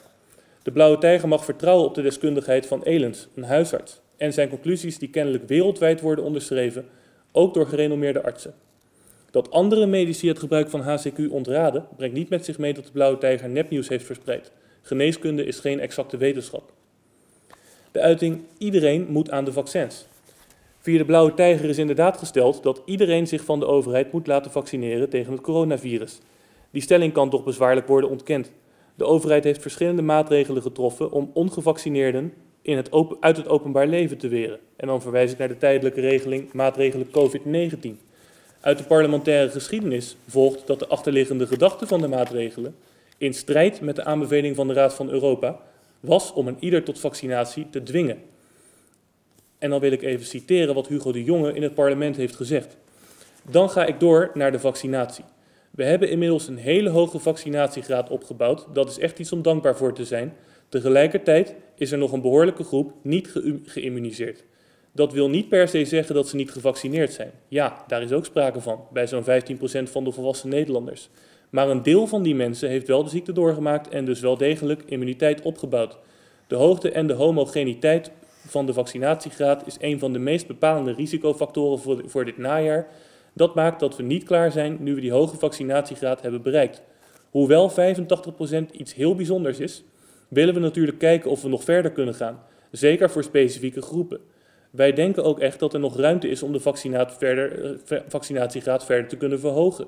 [0.62, 4.98] De Blauwe Tijger mag vertrouwen op de deskundigheid van Elens, een huisarts, en zijn conclusies
[4.98, 6.86] die kennelijk wereldwijd worden onderschreven,
[7.32, 8.54] ook door gerenommeerde artsen.
[9.30, 12.92] Dat andere medici het gebruik van HCQ ontraden, brengt niet met zich mee dat de
[12.92, 14.52] Blauwe Tijger nepnieuws heeft verspreid.
[14.82, 16.72] Geneeskunde is geen exacte wetenschap.
[17.94, 20.06] De uiting iedereen moet aan de vaccins.
[20.78, 24.50] Via de Blauwe Tijger is inderdaad gesteld dat iedereen zich van de overheid moet laten
[24.50, 26.18] vaccineren tegen het coronavirus.
[26.70, 28.52] Die stelling kan toch bezwaarlijk worden ontkend.
[28.94, 34.28] De overheid heeft verschillende maatregelen getroffen om ongevaccineerden in het uit het openbaar leven te
[34.28, 34.58] weren.
[34.76, 38.00] En dan verwijs ik naar de tijdelijke regeling maatregelen COVID-19.
[38.60, 42.76] Uit de parlementaire geschiedenis volgt dat de achterliggende gedachte van de maatregelen,
[43.18, 45.60] in strijd met de aanbeveling van de Raad van Europa,
[46.04, 48.18] was om een ieder tot vaccinatie te dwingen.
[49.58, 52.76] En dan wil ik even citeren wat Hugo de Jonge in het parlement heeft gezegd.
[53.50, 55.24] Dan ga ik door naar de vaccinatie.
[55.70, 58.66] We hebben inmiddels een hele hoge vaccinatiegraad opgebouwd.
[58.72, 60.34] Dat is echt iets om dankbaar voor te zijn.
[60.68, 63.32] Tegelijkertijd is er nog een behoorlijke groep niet
[63.64, 64.44] geïmmuniseerd.
[64.92, 67.30] Dat wil niet per se zeggen dat ze niet gevaccineerd zijn.
[67.48, 69.26] Ja, daar is ook sprake van, bij zo'n 15%
[69.90, 71.08] van de volwassen Nederlanders.
[71.54, 74.82] Maar een deel van die mensen heeft wel de ziekte doorgemaakt en dus wel degelijk
[74.86, 75.98] immuniteit opgebouwd.
[76.46, 78.10] De hoogte en de homogeniteit
[78.46, 82.86] van de vaccinatiegraad is een van de meest bepalende risicofactoren voor, voor dit najaar.
[83.32, 86.82] Dat maakt dat we niet klaar zijn nu we die hoge vaccinatiegraad hebben bereikt.
[87.30, 87.74] Hoewel 85%
[88.72, 89.84] iets heel bijzonders is,
[90.28, 94.20] willen we natuurlijk kijken of we nog verder kunnen gaan, zeker voor specifieke groepen.
[94.70, 96.60] Wij denken ook echt dat er nog ruimte is om de
[97.88, 99.86] eh, vaccinatiegraad verder te kunnen verhogen.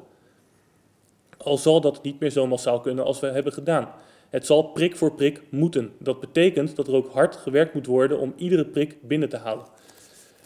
[1.47, 3.89] Al zal dat niet meer zo massaal kunnen als we hebben gedaan.
[4.31, 5.93] Het zal prik voor prik moeten.
[5.99, 9.65] Dat betekent dat er ook hard gewerkt moet worden om iedere prik binnen te halen.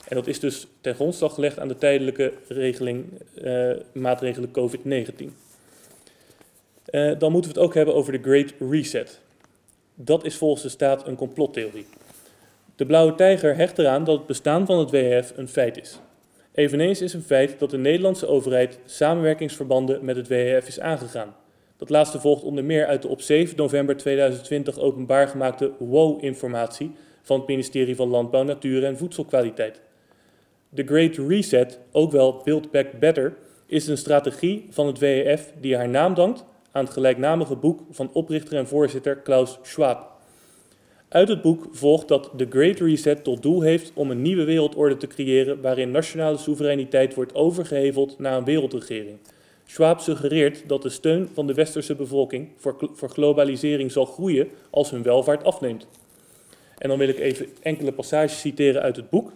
[0.08, 3.04] En dat is dus ten grondslag gelegd aan de tijdelijke regeling,
[3.42, 5.32] uh, maatregelen COVID-19.
[6.90, 9.20] Uh, dan moeten we het ook hebben over de Great Reset.
[9.94, 11.86] Dat is volgens de staat een complottheorie.
[12.76, 15.98] De Blauwe Tijger hecht eraan dat het bestaan van het WF een feit is.
[16.54, 21.34] Eveneens is een feit dat de Nederlandse overheid samenwerkingsverbanden met het WEF is aangegaan.
[21.76, 27.38] Dat laatste volgt onder meer uit de op 7 november 2020 openbaar gemaakte WOW-informatie van
[27.38, 29.80] het ministerie van Landbouw, Natuur en Voedselkwaliteit.
[30.68, 33.36] De Great Reset, ook wel Build Back Better,
[33.66, 38.10] is een strategie van het WEF die haar naam dankt aan het gelijknamige boek van
[38.12, 40.19] oprichter en voorzitter Klaus Schwab.
[41.10, 44.96] Uit het boek volgt dat de Great Reset tot doel heeft om een nieuwe wereldorde
[44.96, 49.18] te creëren waarin nationale soevereiniteit wordt overgeheveld naar een wereldregering.
[49.64, 54.90] Schwab suggereert dat de steun van de westerse bevolking voor, voor globalisering zal groeien als
[54.90, 55.86] hun welvaart afneemt.
[56.78, 59.32] En dan wil ik even enkele passages citeren uit het boek.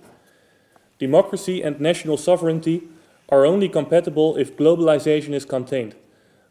[0.97, 2.81] Democracy and national sovereignty
[3.27, 5.97] are only compatible if globalization is contained.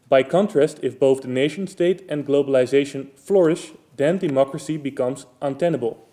[0.08, 6.06] By contrast, if both the nation state and globalization flourish, then democracy becomes untenable.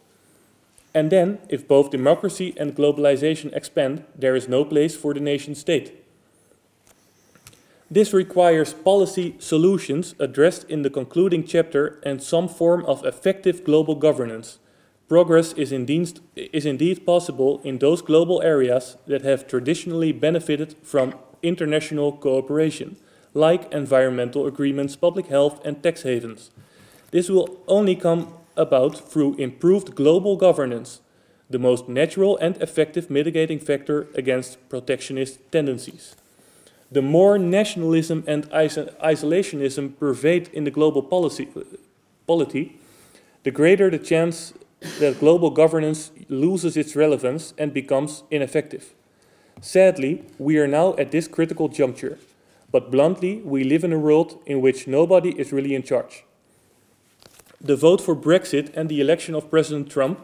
[0.93, 5.55] And then, if both democracy and globalization expand, there is no place for the nation
[5.55, 6.01] state.
[7.89, 13.95] This requires policy solutions addressed in the concluding chapter and some form of effective global
[13.95, 14.59] governance.
[15.09, 21.15] Progress is indeed, is indeed possible in those global areas that have traditionally benefited from
[21.43, 22.95] international cooperation,
[23.33, 26.51] like environmental agreements, public health, and tax havens.
[27.11, 31.01] This will only come about through improved global governance,
[31.49, 36.15] the most natural and effective mitigating factor against protectionist tendencies.
[36.91, 41.47] The more nationalism and isolationism pervade in the global policy,
[42.27, 42.79] polity,
[43.43, 44.53] the greater the chance
[44.99, 48.93] that global governance loses its relevance and becomes ineffective.
[49.61, 52.17] Sadly, we are now at this critical juncture,
[52.71, 56.23] but bluntly, we live in a world in which nobody is really in charge.
[57.63, 60.19] The vote for Brexit and the election of President Trump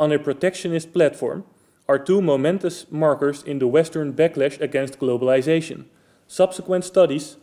[0.00, 1.44] on a protectionist platform
[1.86, 5.84] are two momentous markers in the Western backlash against globalization.
[6.28, 7.36] Subsequent studies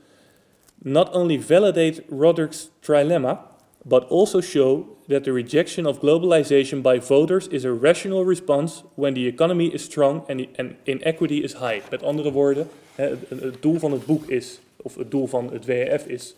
[0.83, 3.39] not only validate Roderick's trilemma,
[3.85, 9.13] but also show that the rejection of globalization by voters is a rational response when
[9.13, 11.83] the economy is strong and, and inequity is high.
[11.91, 16.07] Met andere woorden, het doel van het boek is, of het doel van het WEF
[16.07, 16.35] is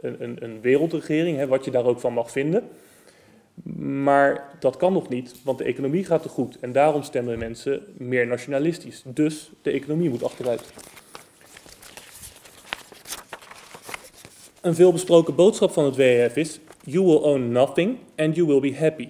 [0.00, 2.68] een, een, een wereldregering, hè, wat je daar ook van mag vinden.
[3.76, 6.58] Maar dat kan nog niet, want de economie gaat te goed.
[6.60, 9.02] En daarom stemmen mensen meer nationalistisch.
[9.06, 10.72] Dus de economie moet achteruit.
[14.60, 18.76] Een veelbesproken boodschap van het WEF is: You will own nothing and you will be
[18.76, 19.08] happy.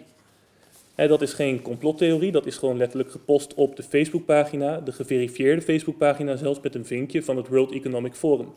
[0.94, 6.36] dat is geen complottheorie, dat is gewoon letterlijk gepost op de Facebookpagina, de geverifieerde Facebookpagina
[6.36, 8.52] zelfs met een vinkje van het World Economic Forum.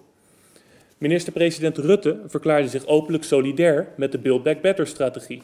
[1.01, 5.41] Minister-president Rutte verklaarde zich openlijk solidair met de Build Back Better strategie.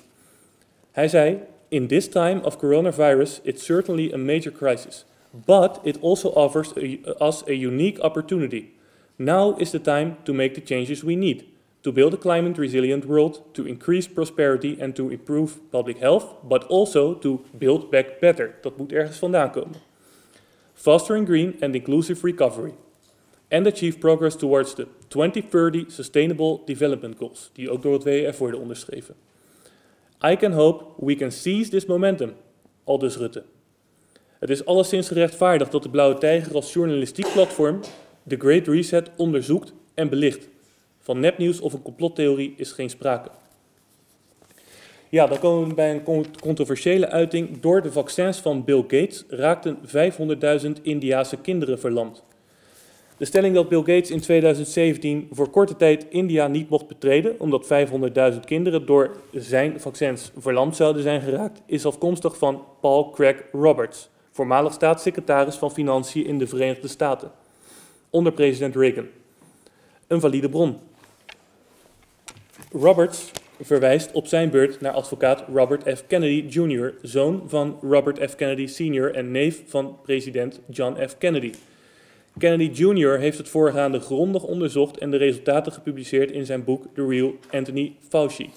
[0.91, 6.29] Hij zei: In this time of coronavirus, it's certainly a major crisis, but it also
[6.29, 6.73] offers
[7.19, 8.65] us a unique opportunity.
[9.15, 11.43] Now is the time to make the changes we need
[11.81, 16.63] to build a climate resilient world, to increase prosperity and to improve public health, but
[16.63, 18.55] also to build back better.
[18.61, 19.75] Dat moet ergens vandaan komen.
[20.73, 22.73] Fostering green and inclusive recovery
[23.49, 28.59] and achieve progress towards the 2030 Sustainable Development Goals, die ook door het WEF worden
[28.59, 29.15] onderschreven.
[30.25, 32.33] I can hope we can seize this momentum,
[32.83, 33.43] aldus Rutte.
[34.39, 37.79] Het is alleszins gerechtvaardigd dat de Blauwe Tijger als journalistiek platform
[38.23, 40.49] de Great Reset onderzoekt en belicht.
[40.99, 43.29] Van nepnieuws of een complottheorie is geen sprake.
[45.09, 47.59] Ja, dan komen we bij een controversiële uiting.
[47.59, 49.77] Door de vaccins van Bill Gates raakten
[50.65, 52.23] 500.000 Indiase kinderen verlamd.
[53.17, 57.67] De stelling dat Bill Gates in 2017 voor korte tijd India niet mocht betreden, omdat
[58.33, 64.09] 500.000 kinderen door zijn vaccins verlamd zouden zijn geraakt, is afkomstig van Paul Craig Roberts,
[64.31, 67.31] voormalig staatssecretaris van Financiën in de Verenigde Staten,
[68.09, 69.07] onder president Reagan.
[70.07, 70.77] Een valide bron.
[72.71, 76.03] Roberts verwijst op zijn beurt naar advocaat Robert F.
[76.07, 78.35] Kennedy Jr., zoon van Robert F.
[78.35, 79.15] Kennedy Sr.
[79.15, 81.17] en neef van president John F.
[81.17, 81.51] Kennedy.
[82.37, 83.19] Kennedy Jr.
[83.19, 87.95] heeft het voorgaande grondig onderzocht en de resultaten gepubliceerd in zijn boek The Real Anthony
[88.09, 88.49] Fauci.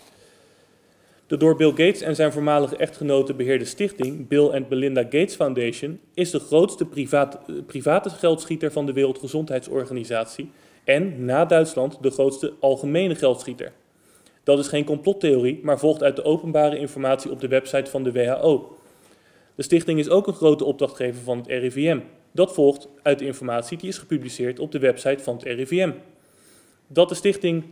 [1.27, 6.01] De door Bill Gates en zijn voormalige echtgenote beheerde stichting Bill and Melinda Gates Foundation
[6.15, 10.51] is de grootste private, private geldschieter van de Wereldgezondheidsorganisatie
[10.85, 13.73] en na Duitsland de grootste algemene geldschieter.
[14.45, 18.13] Dat is geen complottheorie, maar volgt uit de openbare informatie op de website van de
[18.13, 18.77] WHO.
[19.55, 21.99] De stichting is ook een grote opdrachtgever van het RIVM.
[22.33, 25.93] Dat volgt uit de informatie die is gepubliceerd op de website van het RIVM.
[26.87, 27.65] Dat de stichting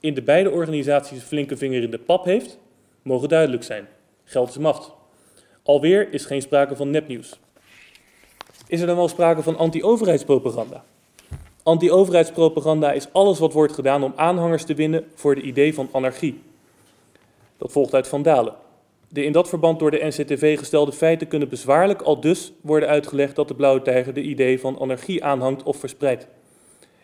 [0.00, 2.58] in de beide organisaties flinke vinger in de pap heeft,
[3.02, 3.88] mogen duidelijk zijn.
[4.24, 4.92] Geld is macht.
[5.62, 7.38] Alweer is geen sprake van nepnieuws.
[8.66, 10.84] Is er dan wel sprake van anti-overheidspropaganda?
[11.62, 16.42] Anti-overheidspropaganda is alles wat wordt gedaan om aanhangers te winnen voor de idee van anarchie.
[17.56, 18.54] Dat volgt uit Van Dalen.
[19.12, 23.36] De in dat verband door de NCTV gestelde feiten kunnen bezwaarlijk al dus worden uitgelegd
[23.36, 26.26] dat de Blauwe Tijger de idee van anarchie aanhangt of verspreidt.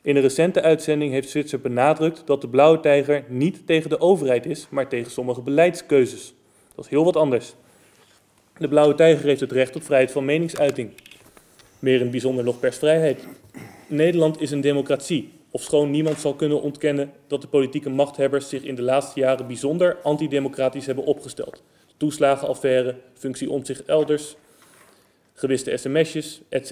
[0.02, 4.46] In een recente uitzending heeft Zwitser benadrukt dat de Blauwe Tijger niet tegen de overheid
[4.46, 6.34] is, maar tegen sommige beleidskeuzes.
[6.74, 7.54] Dat is heel wat anders.
[8.58, 10.90] De Blauwe Tijger heeft het recht op vrijheid van meningsuiting.
[11.78, 13.26] Meer in bijzonder nog persvrijheid.
[13.86, 18.74] Nederland is een democratie, ofschoon niemand zal kunnen ontkennen dat de politieke machthebbers zich in
[18.74, 21.62] de laatste jaren bijzonder antidemocratisch hebben opgesteld.
[21.96, 24.36] Toeslagenaffaire, functie om zich elders,
[25.34, 26.70] gewiste sms'jes, etc.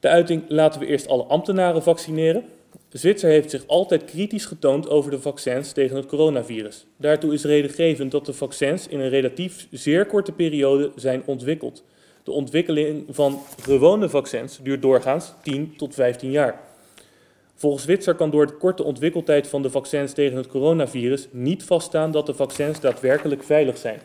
[0.00, 2.44] De uiting laten we eerst alle ambtenaren vaccineren.
[2.88, 6.86] Zwitser heeft zich altijd kritisch getoond over de vaccins tegen het coronavirus.
[6.96, 11.84] Daartoe is redengevend dat de vaccins in een relatief zeer korte periode zijn ontwikkeld.
[12.22, 16.60] De ontwikkeling van gewone vaccins duurt doorgaans 10 tot 15 jaar.
[17.62, 22.10] Volgens Zwitser kan door de korte ontwikkeltijd van de vaccins tegen het coronavirus niet vaststaan
[22.10, 24.00] dat de vaccins daadwerkelijk veilig zijn.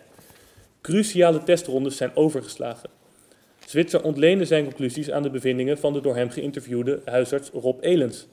[0.81, 2.89] Cruciale testrondes zijn overgeslagen.
[3.65, 8.27] Zwitser ontleende zijn conclusies aan de bevindingen van de door hem geïnterviewde huisarts Rob Elens.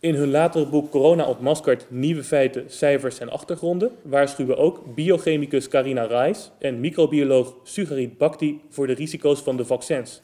[0.00, 6.04] In hun latere boek Corona ontmaskerd nieuwe feiten, cijfers en achtergronden waarschuwen ook biochemicus Carina
[6.04, 10.20] Reis en microbioloog Sugarit Bhakti voor de risico's van de vaccins.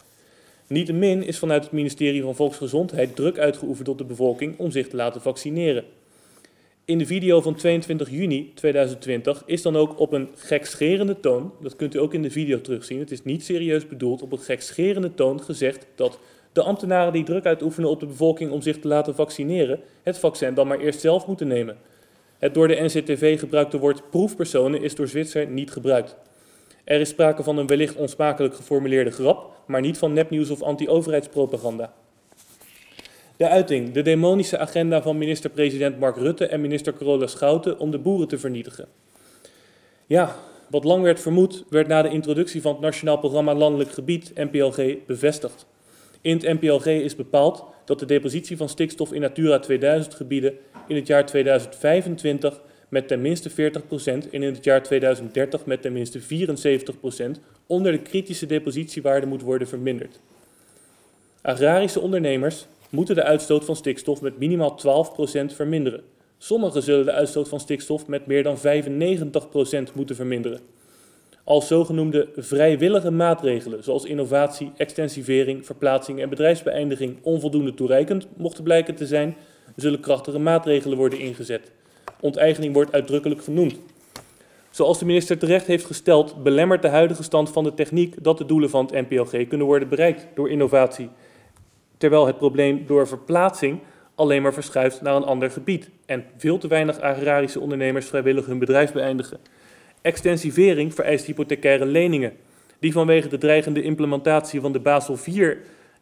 [0.69, 4.97] Niettemin is vanuit het ministerie van Volksgezondheid druk uitgeoefend op de bevolking om zich te
[4.97, 5.85] laten vaccineren.
[6.85, 11.77] In de video van 22 juni 2020 is dan ook op een gekscherende toon, dat
[11.77, 15.15] kunt u ook in de video terugzien, het is niet serieus bedoeld, op een gekscherende
[15.15, 16.19] toon gezegd dat
[16.53, 20.55] de ambtenaren die druk uitoefenen op de bevolking om zich te laten vaccineren, het vaccin
[20.55, 21.77] dan maar eerst zelf moeten nemen.
[22.39, 26.17] Het door de NCTV gebruikte woord proefpersonen is door Zwitser niet gebruikt.
[26.89, 31.93] Er is sprake van een wellicht onsmakelijk geformuleerde grap, maar niet van nepnieuws of anti-overheidspropaganda.
[33.37, 37.99] De uiting, de demonische agenda van minister-president Mark Rutte en minister Carola Schouten om de
[37.99, 38.89] boeren te vernietigen.
[40.07, 40.37] Ja,
[40.71, 45.07] wat lang werd vermoed, werd na de introductie van het Nationaal Programma Landelijk Gebied, NPLG,
[45.07, 45.67] bevestigd.
[46.21, 50.55] In het NPLG is bepaald dat de depositie van stikstof in Natura 2000 gebieden
[50.87, 53.55] in het jaar 2025 met ten minste 40%
[54.05, 56.25] en in het jaar 2030 met ten minste 74%
[57.67, 60.21] onder de kritische depositiewaarde moet worden verminderd.
[61.43, 64.79] Agrarische ondernemers moeten de uitstoot van stikstof met minimaal
[65.51, 66.03] 12% verminderen.
[66.39, 68.61] Sommigen zullen de uitstoot van stikstof met meer dan 95%
[69.95, 70.61] moeten verminderen.
[71.45, 79.07] Als zogenoemde vrijwillige maatregelen, zoals innovatie, extensivering, verplaatsing en bedrijfsbeëindiging, onvoldoende toereikend mochten blijken te
[79.07, 79.37] zijn,
[79.77, 81.73] zullen krachtige maatregelen worden ingezet.
[82.21, 83.77] Onteigening wordt uitdrukkelijk genoemd.
[84.71, 88.45] Zoals de minister terecht heeft gesteld, belemmert de huidige stand van de techniek dat de
[88.45, 91.09] doelen van het NPLG kunnen worden bereikt door innovatie.
[91.97, 93.81] Terwijl het probleem door verplaatsing
[94.15, 98.59] alleen maar verschuift naar een ander gebied en veel te weinig agrarische ondernemers vrijwillig hun
[98.59, 99.39] bedrijf beëindigen.
[100.03, 102.33] Extensivering vereist hypothecaire leningen,
[102.79, 105.57] die vanwege de dreigende implementatie van de Basel IV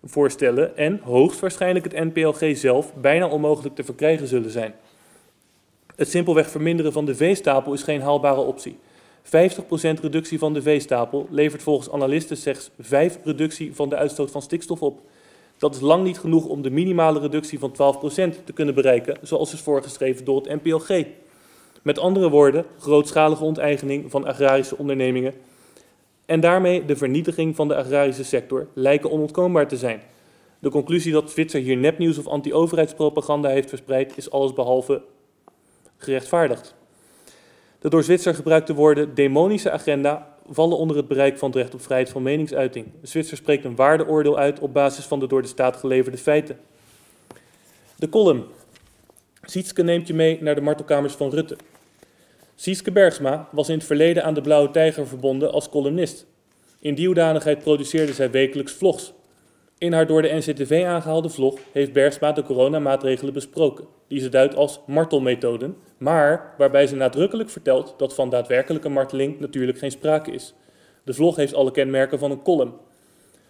[0.04, 4.74] voorstellen en hoogstwaarschijnlijk het NPLG zelf bijna onmogelijk te verkrijgen zullen zijn.
[5.96, 8.78] Het simpelweg verminderen van de veestapel is geen haalbare optie.
[9.24, 9.28] 50%
[10.00, 14.82] reductie van de veestapel levert volgens analisten slechts 5 reductie van de uitstoot van stikstof
[14.82, 15.00] op.
[15.58, 17.74] Dat is lang niet genoeg om de minimale reductie van 12%
[18.44, 21.04] te kunnen bereiken, zoals is voorgeschreven door het NPLG.
[21.82, 25.34] Met andere woorden, grootschalige onteigening van agrarische ondernemingen
[26.26, 30.02] en daarmee de vernietiging van de agrarische sector lijken onontkoombaar te zijn.
[30.58, 35.02] De conclusie dat Zwitser hier nepnieuws of anti-overheidspropaganda heeft verspreid is allesbehalve
[35.96, 36.74] gerechtvaardigd.
[37.78, 41.82] De door Zwitser gebruikte woorden demonische agenda vallen onder het bereik van het recht op
[41.82, 42.86] vrijheid van meningsuiting.
[43.02, 46.58] Zwitser spreekt een waardeoordeel uit op basis van de door de staat geleverde feiten.
[47.96, 48.44] De column.
[49.42, 51.56] Sietske neemt je mee naar de martelkamers van Rutte.
[52.54, 56.26] Sietske Bergsma was in het verleden aan de Blauwe Tijger verbonden als columnist.
[56.78, 59.12] In die hoedanigheid produceerde zij wekelijks vlogs.
[59.78, 64.56] In haar door de NCTV aangehaalde vlog heeft Bergsma de coronamaatregelen besproken, die ze duidt
[64.56, 70.54] als martelmethoden, maar waarbij ze nadrukkelijk vertelt dat van daadwerkelijke marteling natuurlijk geen sprake is.
[71.04, 72.72] De vlog heeft alle kenmerken van een column.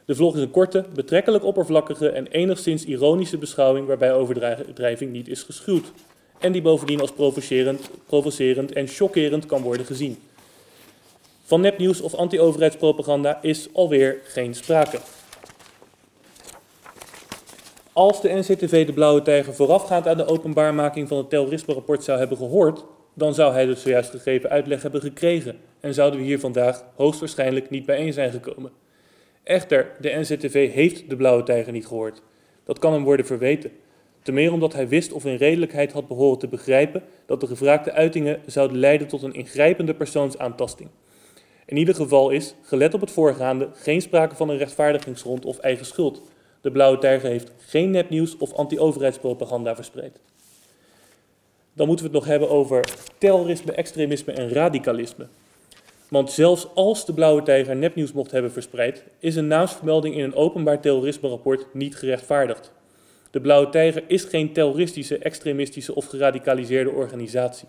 [0.04, 5.42] De vlog is een korte, betrekkelijk oppervlakkige en enigszins ironische beschouwing waarbij overdrijving niet is
[5.42, 5.92] geschuwd.
[6.38, 10.18] En die bovendien als provocerend, provocerend en chockerend kan worden gezien.
[11.44, 14.98] Van nepnieuws of anti-overheidspropaganda is alweer geen sprake.
[17.96, 22.36] Als de NCTV de Blauwe Tijger voorafgaand aan de openbaarmaking van het terrorisme-rapport zou hebben
[22.36, 22.84] gehoord,
[23.14, 27.70] dan zou hij de zojuist gegeven uitleg hebben gekregen en zouden we hier vandaag hoogstwaarschijnlijk
[27.70, 28.70] niet bijeen zijn gekomen.
[29.42, 32.22] Echter, de NZTV heeft de blauwe tijger niet gehoord.
[32.64, 33.70] Dat kan hem worden verweten.
[34.22, 37.92] Ten meer omdat hij wist of in redelijkheid had behoren te begrijpen dat de gevraagde
[37.92, 40.88] uitingen zouden leiden tot een ingrijpende persoonsaantasting.
[41.66, 45.86] In ieder geval is, gelet op het voorgaande, geen sprake van een rechtvaardigingsgrond of eigen
[45.86, 46.22] schuld.
[46.66, 50.20] De Blauwe Tijger heeft geen nepnieuws of anti-overheidspropaganda verspreid.
[51.72, 52.84] Dan moeten we het nog hebben over
[53.18, 55.26] terrorisme, extremisme en radicalisme.
[56.08, 60.34] Want zelfs als de Blauwe Tijger nepnieuws mocht hebben verspreid, is een naamsvermelding in een
[60.34, 62.72] openbaar terrorisme-rapport niet gerechtvaardigd.
[63.30, 67.68] De Blauwe Tijger is geen terroristische, extremistische of geradicaliseerde organisatie.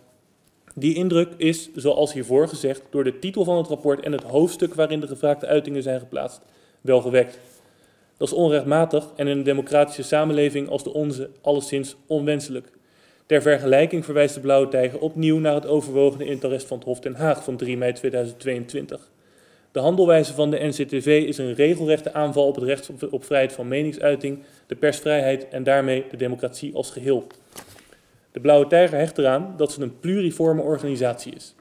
[0.76, 4.74] Die indruk is, zoals hiervoor gezegd, door de titel van het rapport en het hoofdstuk
[4.74, 6.42] waarin de gevraagde uitingen zijn geplaatst,
[6.82, 7.40] wel gewekt.
[8.18, 12.72] Dat is onrechtmatig en in een democratische samenleving als de onze alleszins onwenselijk.
[13.26, 17.16] Ter vergelijking verwijst de Blauwe Tijger opnieuw naar het overwogene interesse van het Hof Den
[17.16, 19.12] Haag van 3 mei 2022.
[19.72, 23.68] De handelwijze van de NCTV is een regelrechte aanval op het recht op vrijheid van
[23.68, 27.28] meningsuiting, de persvrijheid en daarmee de democratie als geheel.
[28.32, 31.56] De Blauwe Tijger hecht eraan dat ze een pluriforme organisatie is.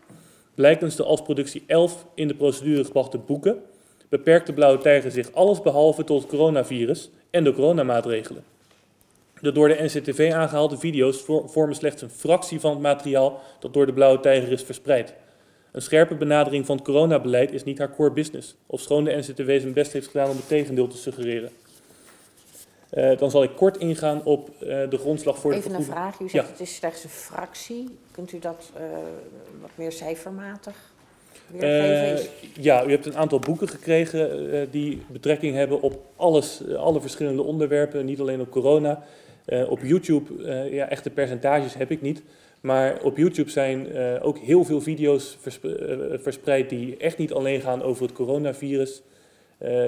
[0.55, 3.63] Blijkens de als productie 11 in de procedure gebrachte boeken
[4.09, 8.45] beperkt de Blauwe Tijger zich allesbehalve tot het coronavirus en de coronamaatregelen.
[9.41, 13.87] De door de NCTV aangehaalde video's vormen slechts een fractie van het materiaal dat door
[13.87, 15.15] de Blauwe Tijger is verspreid.
[15.73, 19.73] Een scherpe benadering van het coronabeleid is niet haar core business, ofschoon de NCTW zijn
[19.73, 21.51] best heeft gedaan om het tegendeel te suggereren.
[22.95, 24.59] Uh, dan zal ik kort ingaan op uh,
[24.91, 26.21] de grondslag voor Even de Even een vraag.
[26.21, 26.53] U zegt ja.
[26.53, 27.99] het is slechts een fractie.
[28.11, 28.83] Kunt u dat uh,
[29.61, 30.95] wat meer cijfermatig
[31.53, 32.31] weergeven?
[32.61, 34.31] ja, u hebt een aantal boeken gekregen
[34.71, 39.03] die betrekking hebben op alles, alle verschillende onderwerpen, niet alleen op corona.
[39.69, 42.23] op YouTube, ja, echte percentages heb ik niet.
[42.61, 43.89] Maar op YouTube zijn
[44.21, 45.39] ook heel veel video's
[46.21, 49.03] verspreid die echt niet alleen gaan over het coronavirus.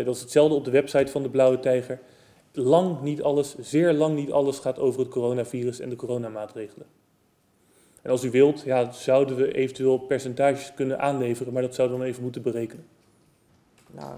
[0.05, 1.99] dat is hetzelfde op de website van de Blauwe Tijger
[2.59, 6.87] lang niet alles, zeer lang niet alles gaat over het coronavirus en de coronamaatregelen.
[8.09, 12.03] En als u wilt, ja, zouden we eventueel percentages kunnen aanleveren, maar dat zouden we
[12.03, 12.87] dan even moeten berekenen.
[13.91, 14.15] Nou,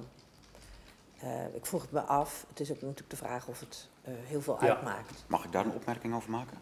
[1.25, 2.45] uh, ik vroeg het me af.
[2.49, 4.69] Het is ook natuurlijk de vraag of het uh, heel veel ja.
[4.69, 5.25] uitmaakt.
[5.27, 6.57] Mag ik daar een opmerking over maken?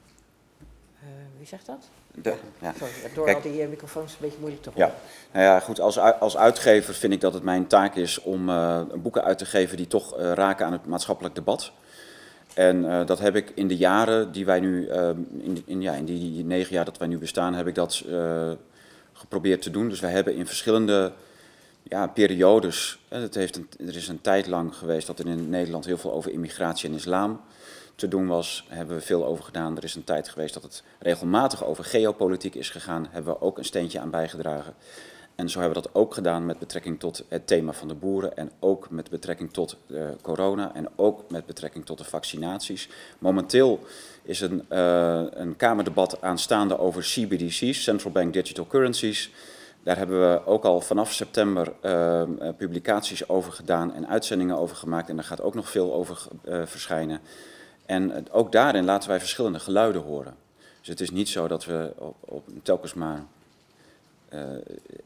[1.02, 1.88] Uh, wie zegt dat?
[2.14, 2.72] De, ja.
[2.78, 4.86] Sorry, door Kijk, al die microfoons een beetje moeilijk te horen.
[4.86, 4.94] Ja,
[5.32, 5.80] nou ja, goed.
[5.80, 9.46] Als, als uitgever vind ik dat het mijn taak is om uh, boeken uit te
[9.46, 11.72] geven die toch uh, raken aan het maatschappelijk debat.
[12.58, 14.88] En uh, dat heb ik in de jaren die wij nu,
[15.40, 18.04] in, in, ja, in die negen jaar dat wij nu bestaan, heb ik dat
[19.12, 19.88] geprobeerd te doen.
[19.88, 21.12] Dus wij hebben in verschillende
[21.82, 25.98] ja, periodes, het heeft er is een tijd lang geweest dat er in Nederland heel
[25.98, 27.40] veel over immigratie en islam
[27.94, 29.76] te doen was, hebben we veel over gedaan.
[29.76, 33.58] Er is een tijd geweest dat het regelmatig over geopolitiek is gegaan, hebben we ook
[33.58, 34.74] een steentje aan bijgedragen.
[35.38, 38.36] En zo hebben we dat ook gedaan met betrekking tot het thema van de boeren
[38.36, 42.88] en ook met betrekking tot uh, corona en ook met betrekking tot de vaccinaties.
[43.18, 43.80] Momenteel
[44.22, 49.30] is een, uh, een Kamerdebat aanstaande over CBDC's, Central Bank Digital Currencies.
[49.82, 52.22] Daar hebben we ook al vanaf september uh,
[52.56, 56.26] publicaties over gedaan en uitzendingen over gemaakt en daar gaat ook nog veel over
[56.64, 57.20] verschijnen.
[57.86, 60.34] En ook daarin laten wij verschillende geluiden horen.
[60.78, 63.24] Dus het is niet zo dat we op, op telkens maar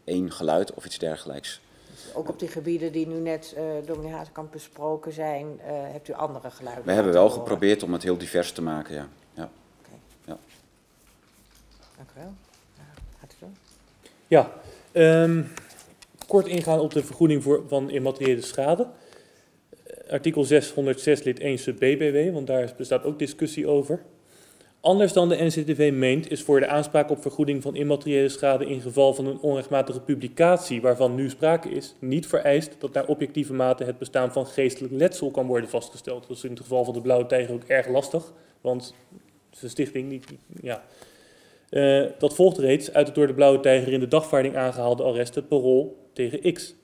[0.04, 1.60] één geluid of iets dergelijks.
[2.14, 6.08] Ook op die gebieden die nu net uh, door meneer Hatenkamp besproken zijn, uh, hebt
[6.08, 6.84] u andere geluiden?
[6.84, 7.38] We hebben wel horen.
[7.38, 9.08] geprobeerd om het heel divers te maken, ja.
[9.34, 9.50] ja.
[9.80, 9.98] Okay.
[10.24, 10.38] ja.
[11.96, 12.32] Dank u wel.
[14.26, 14.50] Ja,
[14.92, 15.52] ja um,
[16.26, 18.88] kort ingaan op de vergoeding voor, van immateriële schade
[20.12, 24.02] artikel 606 lid 1 sub BBW, want daar bestaat ook discussie over.
[24.82, 28.80] Anders dan de NCTV meent, is voor de aanspraak op vergoeding van immateriële schade in
[28.80, 33.84] geval van een onrechtmatige publicatie waarvan nu sprake is, niet vereist dat naar objectieve mate
[33.84, 36.28] het bestaan van geestelijk letsel kan worden vastgesteld.
[36.28, 38.94] Dat is in het geval van de Blauwe Tijger ook erg lastig, want
[39.60, 40.26] de stichting niet,
[40.62, 40.84] ja.
[41.70, 45.34] Uh, dat volgt reeds uit het door de Blauwe Tijger in de dagvaarding aangehaalde arrest
[45.34, 46.74] het parool tegen X.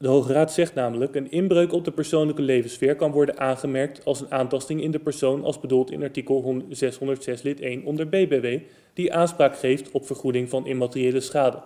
[0.00, 4.20] De Hoge Raad zegt namelijk, een inbreuk op de persoonlijke levenssfeer kan worden aangemerkt als
[4.20, 8.58] een aantasting in de persoon als bedoeld in artikel 606 lid 1 onder BBW,
[8.92, 11.62] die aanspraak geeft op vergoeding van immateriële schade.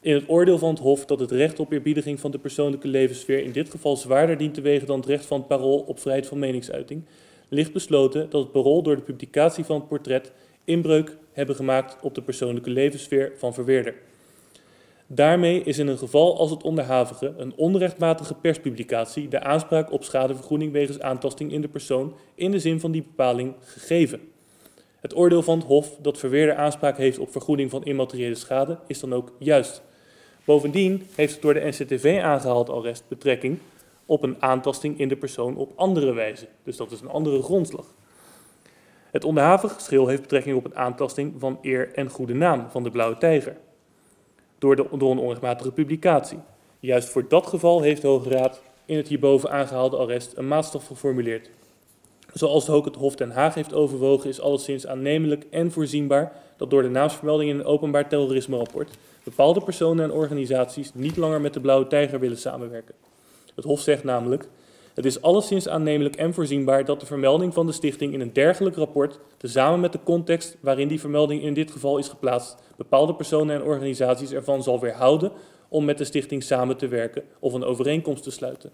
[0.00, 3.42] In het oordeel van het Hof dat het recht op eerbiediging van de persoonlijke levenssfeer
[3.42, 6.26] in dit geval zwaarder dient te wegen dan het recht van het parool op vrijheid
[6.26, 7.04] van meningsuiting,
[7.48, 10.32] ligt besloten dat het parool door de publicatie van het portret
[10.64, 13.94] inbreuk hebben gemaakt op de persoonlijke levenssfeer van verweerder.
[15.06, 20.72] Daarmee is in een geval als het onderhavige een onrechtmatige perspublicatie de aanspraak op schadevergoeding
[20.72, 24.20] wegens aantasting in de persoon in de zin van die bepaling gegeven.
[25.00, 29.00] Het oordeel van het Hof dat verweerder aanspraak heeft op vergoeding van immateriële schade is
[29.00, 29.82] dan ook juist.
[30.44, 33.58] Bovendien heeft het door de NCTV aangehaald arrest betrekking
[34.06, 36.46] op een aantasting in de persoon op andere wijze.
[36.62, 37.86] Dus dat is een andere grondslag.
[39.10, 42.90] Het onderhavige geschil heeft betrekking op een aantasting van eer en goede naam van de
[42.90, 43.56] Blauwe Tijger.
[44.58, 46.38] Door, de, een onrechtmatige publicatie.
[46.80, 50.86] Juist voor dat geval heeft de Hoge Raad in het hierboven aangehaalde arrest een maatstaf
[50.86, 51.50] geformuleerd.
[52.32, 56.82] Zoals ook het Hof Den Haag heeft overwogen, is alleszins aannemelijk en voorzienbaar dat door
[56.82, 58.90] de naamsvermelding in een openbaar terrorisme-rapport
[59.22, 62.94] bepaalde personen en organisaties niet langer met de Blauwe Tijger willen samenwerken.
[63.54, 64.48] Het Hof zegt namelijk:
[64.96, 68.76] Het is alleszins aannemelijk en voorzienbaar dat de vermelding van de stichting in een dergelijk
[68.76, 73.56] rapport, tezamen met de context waarin die vermelding in dit geval is geplaatst, bepaalde personen
[73.56, 75.32] en organisaties ervan zal weerhouden
[75.68, 78.70] om met de stichting samen te werken of een overeenkomst te sluiten.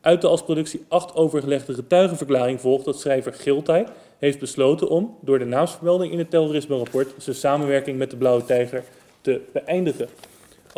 [0.00, 3.86] Uit de als productie 8 overgelegde getuigenverklaring volgt dat schrijver Giltij
[4.18, 8.84] heeft besloten om, door de naamsvermelding in het terrorisme-rapport, zijn samenwerking met de Blauwe Tijger
[9.20, 10.08] te beëindigen.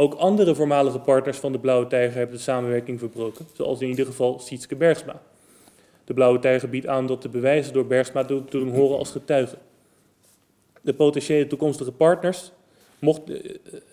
[0.01, 4.07] Ook andere voormalige partners van de Blauwe Tijger hebben de samenwerking verbroken, zoals in ieder
[4.07, 5.23] geval Sietske Bergsma.
[6.05, 9.59] De Blauwe Tijger biedt aan dat de bewijzen door Bergsma te doen horen als getuigen.
[10.81, 12.53] De potentiële toekomstige partners
[12.99, 13.21] mocht,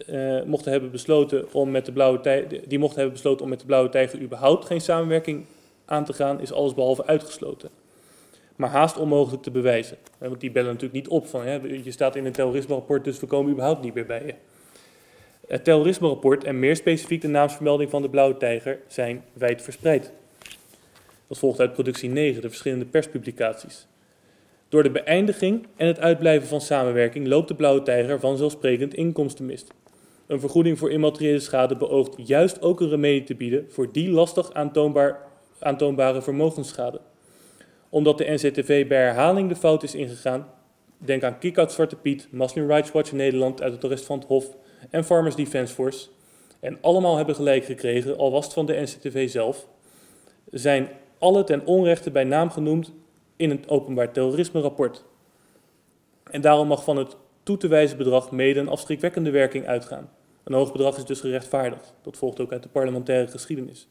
[0.10, 3.60] uh, mochten hebben besloten om met de Blauwe Tijger, die mochten hebben besloten om met
[3.60, 5.46] de Blauwe Tijger überhaupt geen samenwerking
[5.86, 7.70] aan te gaan, is allesbehalve uitgesloten.
[8.56, 9.98] Maar haast onmogelijk te bewijzen.
[10.18, 11.54] Want die bellen natuurlijk niet op van, hè,
[11.84, 14.34] je staat in een terrorisme-rapport, dus we komen überhaupt niet meer bij je.
[15.48, 20.12] Het terrorisme-rapport en meer specifiek de naamsvermelding van de Blauwe Tijger zijn wijd verspreid.
[21.28, 23.88] Dat volgt uit productie 9, de verschillende perspublicaties.
[24.70, 29.74] Door de beëindiging en het uitblijven van samenwerking loopt de Blauwe Tijger vanzelfsprekend inkomstenmist.
[30.28, 34.54] Een vergoeding voor immateriële schade beoogt juist ook een remedie te bieden voor die lastig
[34.54, 35.20] aantoonbaar,
[35.60, 37.02] aantoonbare vermogensschade.
[37.90, 40.48] Omdat de NCTV bij herhaling de fout is ingegaan,
[40.98, 44.56] denk aan Kick Zwarte Piet, Muslim Rights Watch Nederland uit het arrest van het Hof
[44.90, 46.08] en Farmers Defence Force,
[46.60, 49.68] en allemaal hebben gelijk gekregen, al was het van de NCTV zelf,
[50.52, 52.92] zijn alle ten onrechte bij naam genoemd
[53.36, 55.04] in het openbaar terrorisme-rapport.
[56.24, 60.10] En daarom mag van het toe te wijzen bedrag mede een afschrikwekkende werking uitgaan.
[60.44, 61.94] Een hoog bedrag is dus gerechtvaardigd.
[62.02, 63.88] Dat volgt ook uit de parlementaire geschiedenis.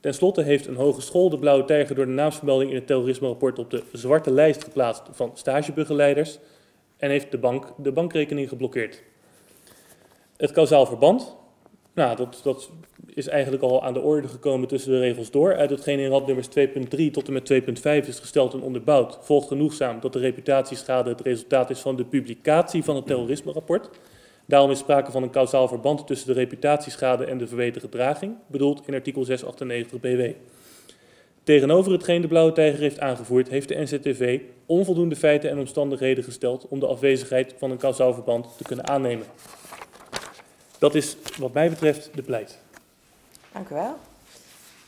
[0.00, 3.70] Ten slotte heeft een hogeschool de Blauwe Tijger door de naamsvermelding in het terrorisme-rapport op
[3.70, 6.38] de zwarte lijst geplaatst van stagebegeleiders
[6.96, 9.02] en heeft de bank de bankrekening geblokkeerd.
[10.36, 11.36] Het kausaal verband,
[11.94, 12.70] nou, dat, dat
[13.14, 15.56] is eigenlijk al aan de orde gekomen tussen de regels door.
[15.56, 20.00] Uit hetgeen in radnummers 2.3 tot en met 2.5 is gesteld en onderbouwd, volgt genoegzaam
[20.00, 23.90] dat de reputatieschade het resultaat is van de publicatie van het terrorisme-rapport.
[24.46, 28.82] Daarom is sprake van een kausaal verband tussen de reputatieschade en de verweten gedraging, bedoeld
[28.86, 30.30] in artikel 698 BW.
[31.42, 36.68] Tegenover hetgeen de Blauwe Tijger heeft aangevoerd, heeft de NZTV onvoldoende feiten en omstandigheden gesteld
[36.68, 39.26] om de afwezigheid van een kausaal verband te kunnen aannemen.
[40.78, 42.58] Dat is wat mij betreft de pleit.
[43.52, 43.98] Dank u wel.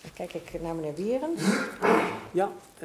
[0.03, 1.43] Dan kijk ik naar meneer Wierens.
[2.32, 2.80] Ja, uh,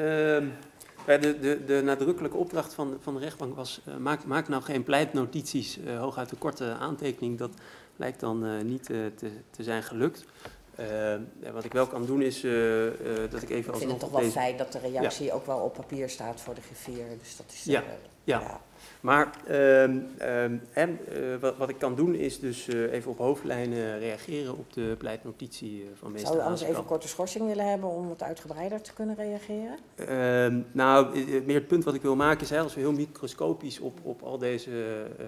[1.06, 4.84] de, de, de nadrukkelijke opdracht van, van de rechtbank was, uh, maak, maak nou geen
[4.84, 7.38] pleitnotities, uh, hooguit een korte aantekening.
[7.38, 7.52] Dat
[7.96, 9.12] lijkt dan uh, niet te,
[9.50, 10.26] te zijn gelukt.
[11.54, 12.42] wat ik wel kan doen is
[13.30, 13.74] dat ik even alsnog...
[13.74, 14.32] Ik vind het toch wel deze...
[14.32, 15.34] fijn dat de reactie ja.
[15.34, 17.06] ook wel op papier staat voor de griffier.
[17.20, 17.64] Dus dat is...
[17.64, 17.84] ja.
[18.24, 18.40] ja.
[18.40, 18.62] ja.
[19.04, 20.00] Maar uh, uh,
[21.40, 25.90] wat, wat, ik kan doen is dus uh, even op hoofdlijnen reageren op de pleitnotitie
[25.94, 28.94] van meester Zou u anders even een korte schorsing willen hebben om wat uitgebreider te
[28.94, 29.78] kunnen reageren?
[29.96, 33.80] Ehm, nou, meer het punt wat ik wil maken is, hè, als we heel microscopisch
[33.80, 34.72] op, op al deze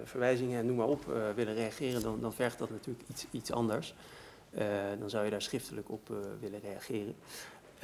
[0.04, 3.96] verwijzingen en noem maar op willen reageren, dan, dan vergt dat natuurlijk iets, iets anders.
[5.00, 6.10] dan zou je daar schriftelijk op
[6.40, 7.16] willen reageren.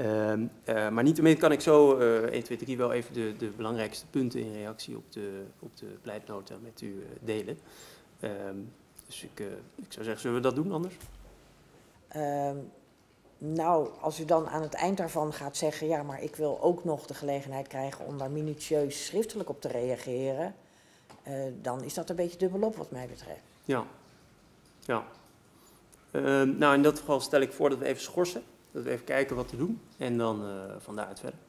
[0.02, 3.50] Uh, uh, maar niettemin kan ik zo uh, 1, 2, 3 wel even de, de
[3.50, 7.60] belangrijkste punten in reactie op de, op de pleitnota met u uh, delen.
[8.20, 8.56] Ehm,
[9.06, 9.40] dus ik,
[9.76, 10.96] ik zou zeggen, zullen we dat doen anders?
[12.08, 12.58] Ehm,
[13.38, 16.84] nou, als u dan aan het eind daarvan gaat zeggen, ja, maar ik wil ook
[16.84, 20.56] nog de gelegenheid krijgen om daar minutieus schriftelijk op te reageren,
[21.24, 23.42] eh, dan is dat een beetje dubbelop wat mij betreft.
[23.66, 23.86] Ja,
[24.80, 25.06] ja.
[26.12, 28.44] Ehm, nou, in dat geval stel ik voor dat we even schorsen.
[28.72, 31.40] Dat we even kijken wat te doen en dan uh, van daaruit verder.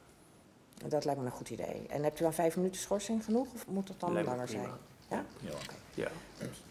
[0.89, 1.87] Dat lijkt me een goed idee.
[1.89, 4.71] En hebt u aan vijf minuten schorsing genoeg of moet het dan lijkt langer zijn?
[5.09, 5.25] Ja?
[5.41, 5.51] Ja.
[5.51, 5.77] Okay.
[5.95, 6.11] ja.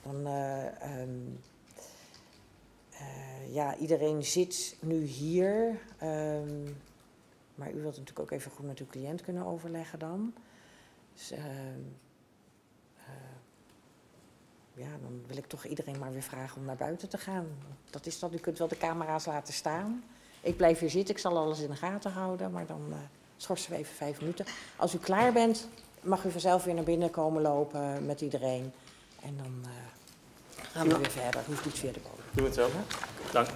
[0.04, 1.40] Dan, uh, um,
[2.94, 5.80] uh, ja, iedereen zit nu hier.
[6.04, 6.78] Um,
[7.56, 10.34] maar u wilt natuurlijk ook even goed met uw cliënt kunnen overleggen dan.
[11.14, 11.40] Dus, uh,
[14.74, 17.48] ja, dan wil ik toch iedereen maar weer vragen om naar buiten te gaan.
[17.90, 20.04] Dat is dat, u kunt wel de camera's laten staan.
[20.42, 22.96] Ik blijf hier zitten, ik zal alles in de gaten houden, maar dan uh,
[23.38, 24.46] schorsen we even vijf minuten.
[24.76, 25.68] Als u klaar bent,
[26.02, 28.74] mag u vanzelf weer naar binnen komen lopen met iedereen.
[29.22, 29.70] En dan uh,
[30.72, 32.26] gaan we weer verder, hoeft iets weer de bodem.
[32.32, 32.70] Doe het zo.
[33.32, 33.48] Dank.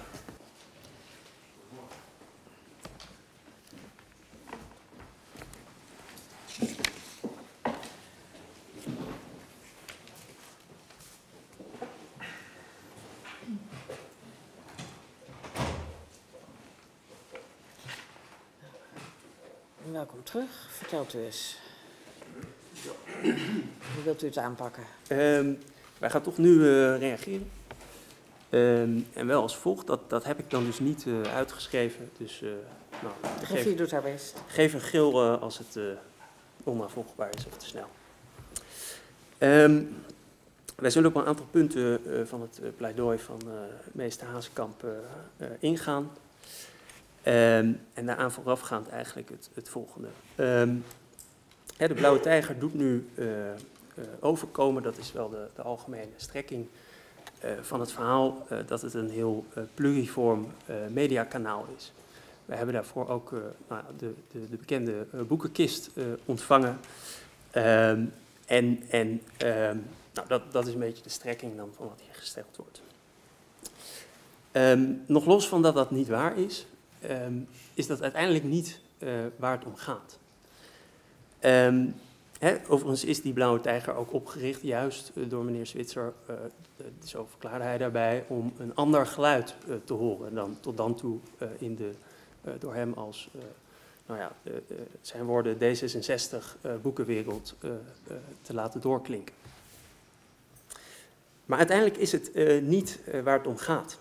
[19.92, 20.66] Welkom terug.
[20.68, 21.58] Vertelt u eens.
[23.94, 24.82] Hoe wilt u het aanpakken?
[25.08, 25.52] Ehm,
[25.98, 27.50] wij gaan toch nu eh, reageren.
[28.50, 32.10] Ehm, en wel als volgt, dat, dat heb ik dan dus niet eh, uitgeschreven.
[32.18, 32.50] Dus uh,
[33.02, 34.42] nou, De geef, doet haar best.
[34.46, 35.78] geef een geel eh, als het
[36.64, 37.86] onnavolgbaar is of te snel.
[39.38, 39.82] Ehm,
[40.76, 43.40] wij zullen op een aantal punten van het pleidooi van
[43.92, 44.84] meester Hazekamp
[45.58, 46.10] ingaan.
[47.28, 50.08] Um, en daaraan voorafgaand eigenlijk het, het volgende.
[50.36, 50.84] Um,
[51.76, 56.12] hè, de Blauwe Tijger doet nu uh, uh, overkomen, dat is wel de, de algemene
[56.16, 56.66] strekking
[57.44, 60.46] uh, van het verhaal, dat het een heel pluriform
[60.90, 61.92] mediakanaal is.
[62.44, 63.32] We hebben daarvoor ook
[63.68, 65.90] nou, de, de, de, bekende boekenkist
[66.24, 66.78] ontvangen.
[67.52, 68.12] Um,
[68.46, 69.22] en en
[70.12, 72.82] nou, dat, dat is een beetje de strekking dan van wat hier gesteld wordt.
[75.06, 76.66] nog los van dat dat niet waar is,
[77.10, 80.18] um, is dat uiteindelijk niet uh, waar het om gaat.
[82.38, 86.36] Hè, overigens is die blauwe tijger ook opgericht, juist uh, door meneer Zwitser, uh,
[87.04, 89.54] zo verklaarde hij daarbij, om een ander geluid
[89.84, 91.18] te horen dan tot dan toe
[91.58, 91.90] in de
[92.58, 93.28] door hem als,
[94.06, 94.32] nou ja,
[95.00, 97.54] zijn woorden D66 boekenwereld
[98.42, 99.34] te laten doorklinken.
[101.44, 103.98] Maar uiteindelijk is het niet waar het om gaat.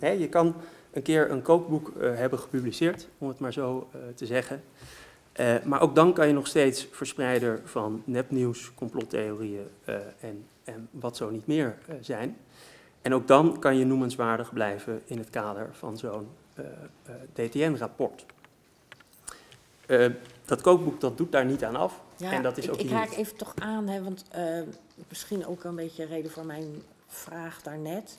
[0.00, 0.54] Hè, je kan
[0.90, 4.62] een keer een kookboek uh, hebben gepubliceerd, om het maar zo uh, te zeggen.
[5.40, 9.66] Uh, maar ook dan kan je nog steeds verspreider van nepnieuws, complottheorieën
[10.20, 12.36] en, en, wat zo niet meer zijn.
[13.02, 16.28] En ook dan kan je noemenswaardig blijven in het kader van zo'n
[17.32, 18.24] DTN-rapport.
[20.44, 22.00] dat kookboek dat doet daar niet aan af.
[22.16, 24.24] Ja, en dat is ik, ook ik haak even toch aan, hè, want
[25.08, 28.18] misschien ook een beetje reden voor mijn vraag daarnet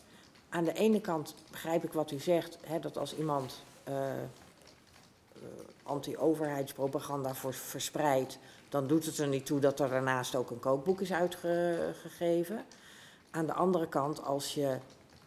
[0.50, 5.44] aan de ene kant begrijp ik wat u zegt, hè, dat als iemand uh, uh,
[5.84, 8.38] anti-overheidspropaganda verspreidt,
[8.70, 12.66] dan doet het er niet toe dat er daarnaast ook een kookboek is uitgegeven.
[13.32, 14.78] Aan de andere kant, als je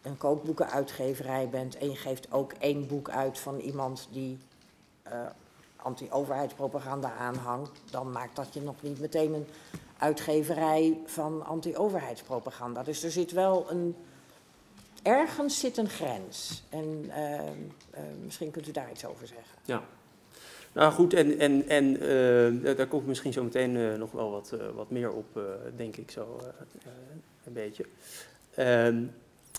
[0.01, 4.37] een kookboekenuitgeverij bent en je geeft ook één boek uit van iemand die
[5.07, 5.13] uh,
[5.75, 9.47] anti-overheidspropaganda aanhangt, dan maakt dat je nog niet meteen een
[9.97, 12.83] uitgeverij van anti-overheidspropaganda.
[12.83, 13.95] Dus er zit wel een
[15.03, 16.63] ergens zit een grens.
[16.69, 19.57] En uh, uh, misschien kunt u daar iets over zeggen.
[19.65, 19.83] Ja.
[20.71, 24.89] Nou goed, en, en, en uh, daar komt misschien zo meteen nog wel wat, wat
[24.89, 25.39] meer op,
[25.75, 26.39] denk ik zo
[27.43, 27.85] een beetje.
[28.55, 29.03] Ehm,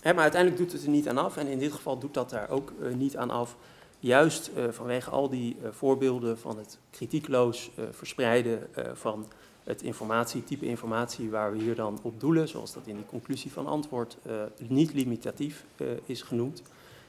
[0.01, 1.37] hè, maar uiteindelijk doet het er niet aan af.
[1.37, 3.57] En in dit geval doet dat daar ook niet aan af.
[3.99, 9.27] Juist vanwege al die voorbeelden van het kritiekloos verspreiden van
[9.65, 13.51] het informatie, type informatie waar we hier dan op doelen, zoals dat in de conclusie
[13.51, 16.61] van antwoord uh, niet limitatief uh, is genoemd.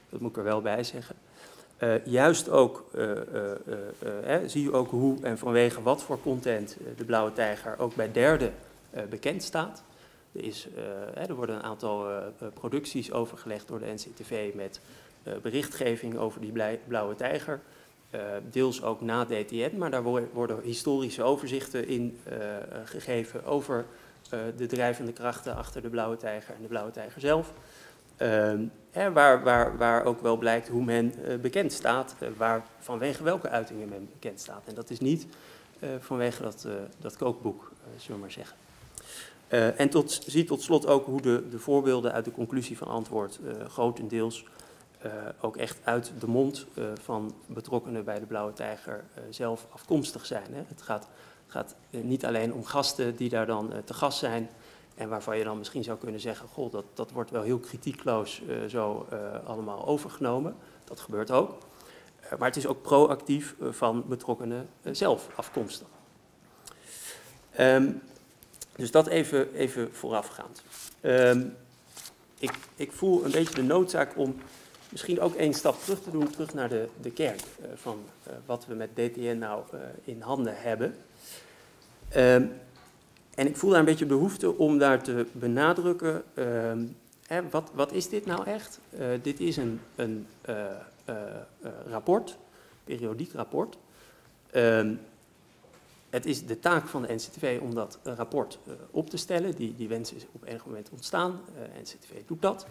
[0.09, 1.15] Dat moet ik er wel bij zeggen.
[1.79, 2.85] Uh, juist ook
[4.45, 8.53] zie je ook hoe en vanwege wat voor content de Blauwe Tijger ook bij derden
[9.09, 9.83] bekend staat.
[10.31, 10.67] Er, is,
[11.15, 12.07] er worden een aantal
[12.53, 14.79] producties overgelegd door de NCTV met
[15.41, 16.53] berichtgeving over die
[16.87, 17.59] Blauwe Tijger.
[18.11, 20.03] Uh, deels ook na DTN, maar daar
[20.33, 22.35] worden historische overzichten in uh,
[22.85, 23.85] gegeven over
[24.33, 27.53] uh, de drijvende krachten achter de Blauwe Tijger en de Blauwe Tijger zelf.
[28.91, 33.89] Hè, waar, waar, waar ook wel blijkt hoe men bekend staat, waar, vanwege welke uitingen
[33.89, 34.63] men bekend staat.
[34.65, 35.27] En dat is niet
[35.99, 36.67] vanwege dat,
[36.99, 38.57] dat kookboek, zullen we maar zeggen.
[39.77, 43.39] en tot, zie tot slot ook hoe de, de voorbeelden uit de conclusie van antwoord
[43.67, 44.45] grotendeels
[45.05, 49.67] uh, ook echt uit de mond uh, van betrokkenen bij de Blauwe Tijger uh, zelf
[49.69, 50.53] afkomstig zijn.
[50.53, 50.61] Hè.
[50.67, 51.07] Het gaat,
[51.47, 54.49] gaat niet alleen om gasten die daar dan te gast zijn
[54.95, 58.41] en waarvan je dan misschien zou kunnen zeggen, goh, dat, dat wordt wel heel kritiekloos
[58.67, 59.07] zo
[59.45, 60.55] allemaal overgenomen.
[60.83, 61.57] Dat gebeurt ook.
[62.37, 65.87] maar het is ook proactief van betrokkenen zelf afkomstig.
[67.59, 68.01] Um,
[68.75, 70.63] dus dat even, even voorafgaand.
[71.01, 71.55] Um,
[72.39, 74.35] ik, ik voel een beetje de noodzaak om
[74.89, 78.33] misschien ook één stap terug te doen, terug naar de, de kern uh, van uh,
[78.45, 80.95] wat we met DTN nou uh, in handen hebben.
[82.15, 82.51] Um,
[83.35, 86.95] en ik voel daar een beetje behoefte om daar te benadrukken, um,
[87.27, 88.79] hè, wat, wat is dit nou echt?
[89.21, 90.27] dit is een, een
[91.89, 92.37] rapport,
[92.83, 93.77] periodiek rapport.
[94.55, 94.99] Um,
[96.09, 98.59] het is de taak van de NCTV om dat rapport
[98.91, 99.55] op te stellen.
[99.55, 101.39] Die, die wens is op enig moment ontstaan.
[101.81, 102.65] NCTV doet dat.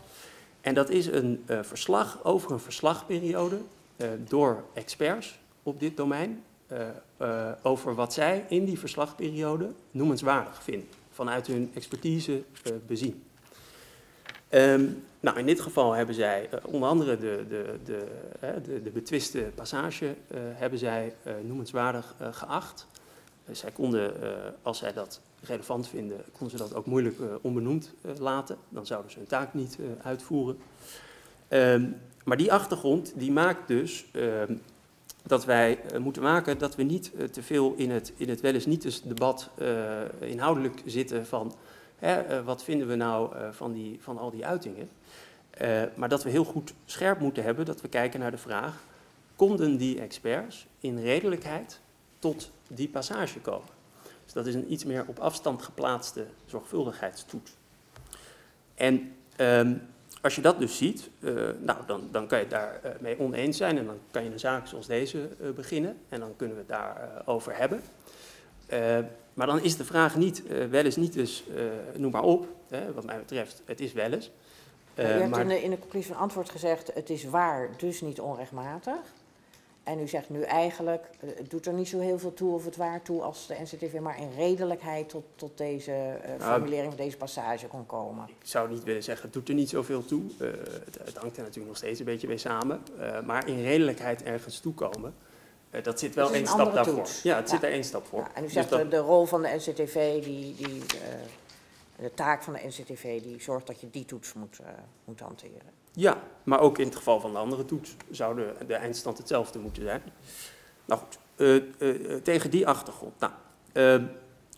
[0.67, 3.59] En dat is een uh, verslag over een verslagperiode
[3.97, 6.45] uh, door experts op dit domein.
[7.19, 10.89] Uh, over wat zij in die verslagperiode noemenswaardig vinden.
[11.11, 12.43] Vanuit hun expertise
[12.87, 13.23] bezien.
[14.51, 18.07] Um, nou, in dit geval hebben zij onder andere de, de, de,
[18.65, 22.87] de, de betwiste passage hebben zij noemenswaardig geacht.
[23.51, 24.15] zij konden,
[24.63, 28.57] als zij dat relevant vinden, konden ze dat ook moeilijk uh, onbenoemd uh, laten.
[28.69, 30.59] Dan zouden ze hun taak niet uh, uitvoeren.
[31.49, 34.55] Um, maar die achtergrond die maakt dus ehm,
[35.23, 38.85] dat wij moeten maken dat we niet te veel in het, in het wel niet
[38.85, 39.51] eens debat
[40.19, 41.55] inhoudelijk zitten van
[41.99, 44.89] hè, wat vinden we nou van, die, van al die uitingen.
[45.97, 48.85] maar dat we heel goed scherp moeten hebben dat we kijken naar de vraag,
[49.37, 51.81] konden die experts in redelijkheid
[52.19, 53.76] tot die passage komen?
[54.37, 57.57] Dat is een iets meer op afstand geplaatste zorgvuldigheidstoets.
[58.75, 59.83] En um,
[60.21, 63.57] als je dat dus ziet, uh, nou, dan, dan kan je het daarmee uh, oneens
[63.57, 66.63] zijn en dan kan je een zaak zoals deze uh, beginnen en dan kunnen we
[66.63, 67.83] het daarover over hebben.
[69.35, 71.45] maar dan is de vraag niet, wel eens niet dus,
[71.95, 74.31] noem maar op, hè, wat mij betreft, het is wel eens.
[74.97, 75.41] u hebt maar...
[75.41, 79.01] in, de, in de conclusie van antwoord gezegd, het is waar, dus niet onrechtmatig.
[79.87, 82.65] En u zegt nu eigenlijk, eh, het doet er niet zo heel veel toe of
[82.65, 87.05] het waar toe als de NCTV maar in redelijkheid tot, tot deze uh, formulering van
[87.05, 88.29] deze passage kon komen.
[88.29, 90.23] Ik zou niet willen zeggen, het doet er niet zoveel toe.
[90.23, 90.51] Uh,
[90.85, 92.83] het, het, hangt er natuurlijk nog steeds een beetje mee samen.
[92.99, 95.15] Uh, maar in redelijkheid ergens toekomen,
[95.83, 96.95] dat zit wel één stap daarvoor.
[96.95, 97.23] Toets.
[97.23, 97.55] Ja, het ja.
[97.55, 98.21] zit er één stap voor.
[98.21, 98.91] Ja, en u zegt dus dat...
[98.91, 100.83] de rol van de NCTV, die, die,
[101.99, 104.59] de taak van de NCTV, die zorgt dat je die toets moet,
[105.05, 105.76] moet hanteren.
[105.99, 109.83] Ja, maar ook in het geval van de andere toets zou de, eindstand hetzelfde moeten
[109.83, 110.03] zijn.
[110.85, 113.15] Nou goed, uh, uh, tegen die achtergrond.
[113.19, 113.33] Nou,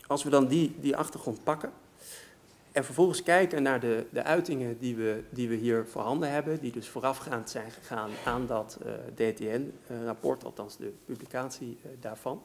[0.06, 1.72] als we dan die, die achtergrond pakken
[2.72, 6.72] en vervolgens kijken naar de, de uitingen die we, die we hier voorhanden hebben, die
[6.72, 8.78] dus voorafgaand zijn gegaan aan dat
[9.14, 12.42] DTN-rapport, althans de publicatie daarvan,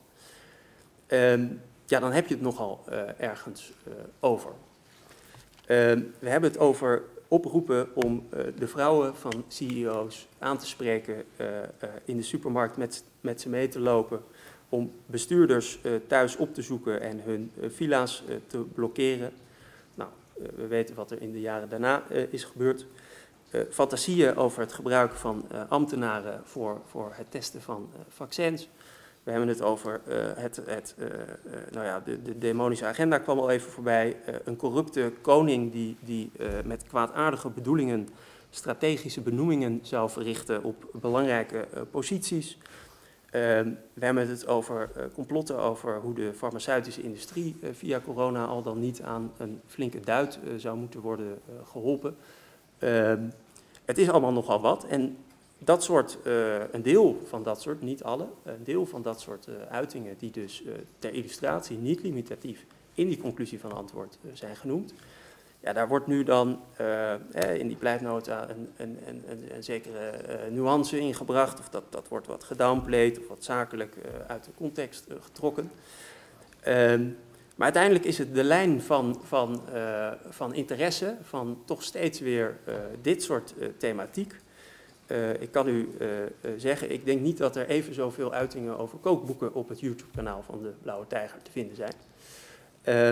[1.08, 1.48] ehm,
[1.86, 2.84] ja, dan heb je het nogal
[3.18, 3.74] ergens
[4.20, 4.52] over.
[5.66, 7.04] Ehm, we hebben het over
[7.34, 11.64] oproepen om uh, de vrouwen van CEO's aan te spreken uh, uh,
[12.06, 14.24] in de supermarkt met, met ze mee te lopen,
[14.70, 19.32] om bestuurders thuis op te zoeken en hun villa's te blokkeren.
[19.94, 20.10] Nou,
[20.56, 22.86] we weten wat er in de jaren daarna is gebeurd.
[23.70, 28.70] fantasieën over het gebruik van ambtenaren voor, voor het testen van vaccins.
[29.24, 31.14] We hebben het over uh, het, het uh, uh,
[31.72, 34.18] nou ja, de, de, demonische agenda kwam al even voorbij.
[34.44, 36.32] een corrupte koning die, die
[36.66, 38.08] met kwaadaardige bedoelingen
[38.50, 42.58] strategische benoemingen zou verrichten op belangrijke posities.
[43.32, 49.02] We hebben het over complotten over hoe de farmaceutische industrie via corona al dan niet
[49.02, 52.16] aan een flinke duit zou moeten worden geholpen.
[52.80, 53.22] Ehm,
[53.86, 55.18] het is allemaal nogal wat en
[55.66, 59.48] dat soort, uh, een deel van dat soort, niet alle, een deel van dat soort
[59.48, 64.56] uh, uitingen die dus uh, ter illustratie niet limitatief in die conclusie van antwoord zijn
[64.56, 64.94] genoemd.
[65.60, 66.60] Ja, daar wordt nu dan
[67.58, 70.12] in die pleitnota een, een, een, een zekere
[70.52, 73.96] nuance ingebracht, of dat, dat wordt wat gedownplayed of wat zakelijk
[74.28, 75.72] uit de context getrokken.
[76.60, 77.04] Ehm,
[77.56, 79.62] maar uiteindelijk is het de lijn van, van,
[80.30, 82.58] van interesse, van toch steeds weer
[83.02, 84.36] dit soort thematiek,
[85.08, 86.08] uh, ik kan u uh,
[86.58, 90.62] zeggen, ik denk niet dat er even zoveel uitingen over kookboeken op het YouTube-kanaal van
[90.62, 91.94] de Blauwe Tijger te vinden zijn.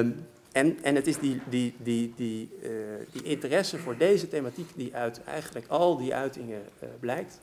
[0.05, 2.49] Um, en, en het is die, die, die, die,
[3.11, 6.61] die interesse voor deze thematiek die uit eigenlijk al die uitingen
[6.99, 7.39] blijkt,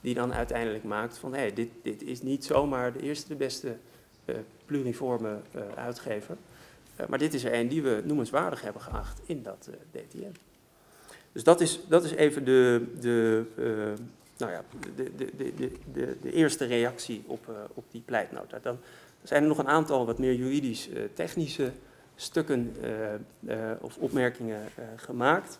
[0.00, 3.76] die dan uiteindelijk maakt van hey, dit, dit is niet zomaar de eerste de beste
[4.66, 5.40] pluriforme
[5.74, 6.36] uitgever,
[7.08, 10.49] maar dit is er een die we noemenswaardig hebben geacht in dat DTM.
[11.32, 13.64] Dus dat is, dat is even de, de, uh,
[14.36, 14.64] nou ja,
[14.96, 18.58] de, de, de, de, de eerste reactie op, uh, op die pleitnota.
[18.62, 18.78] Dan
[19.22, 21.70] zijn er nog een aantal wat meer juridisch-technische uh,
[22.16, 22.76] stukken
[23.80, 24.60] of opmerkingen
[24.96, 25.58] gemaakt.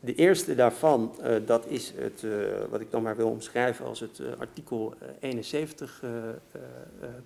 [0.00, 1.14] De eerste daarvan,
[1.46, 2.24] dat is het,
[2.70, 6.02] wat ik dan maar wil omschrijven als het artikel 71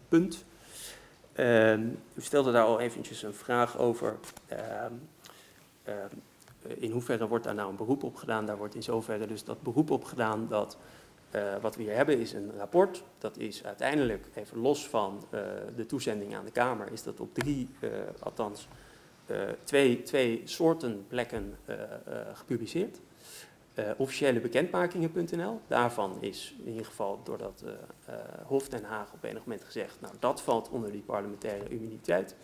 [0.09, 0.45] punt.
[1.37, 1.83] Ehm,
[2.15, 4.17] u stelde daar al eventjes een vraag over.
[5.87, 5.93] Eh,
[6.77, 8.47] in hoeverre wordt daar nou een beroep op gedaan?
[8.47, 10.77] Daar wordt in zoverre dus dat beroep op gedaan dat
[11.35, 13.03] uh, wat we hier hebben is een rapport.
[13.19, 15.41] Dat is uiteindelijk, even los van uh,
[15.77, 17.69] de toezending aan de Kamer, is dat op drie,
[18.19, 18.69] althans
[19.65, 21.59] twee, twee soorten plekken
[22.33, 23.01] gepubliceerd.
[23.97, 27.65] officiële bekendmakingen.nl, daarvan is in ieder geval doordat
[28.45, 32.37] Hof Den Haag op enig moment gezegd, nou dat valt onder die parlementaire immuniteit.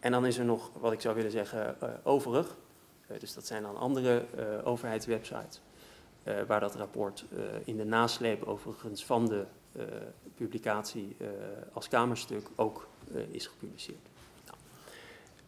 [0.00, 2.56] En dan is er nog, wat ik zou willen zeggen, overig.
[3.18, 4.24] Dus dat zijn dan andere
[4.64, 5.60] overheidswebsites.
[6.46, 7.24] waar dat rapport
[7.64, 9.44] in de nasleep overigens van de
[10.34, 11.16] publicatie
[11.72, 12.88] als kamerstuk ook
[13.30, 14.08] is gepubliceerd.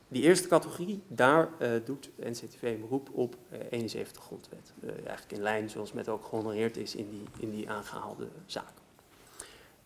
[0.08, 1.48] Die eerste categorie, daar
[1.84, 4.72] doet NCTV een beroep op uh, 71 grondwet.
[4.84, 8.72] Eigenlijk in lijn zoals met ook gehonoreerd is in die, in die aangehaalde zaak.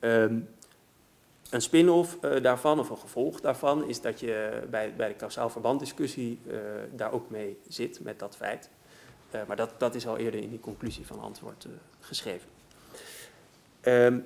[0.00, 0.48] Um,
[1.54, 5.50] een spin-off uh, daarvan, of een gevolg daarvan, is dat je bij, bij de kausaal
[5.50, 6.40] verbanddiscussie
[6.92, 8.68] daar ook mee zit met dat feit.
[9.46, 11.66] maar dat, dat is al eerder in die conclusie van antwoord
[12.00, 12.48] geschreven.
[13.82, 14.24] Um,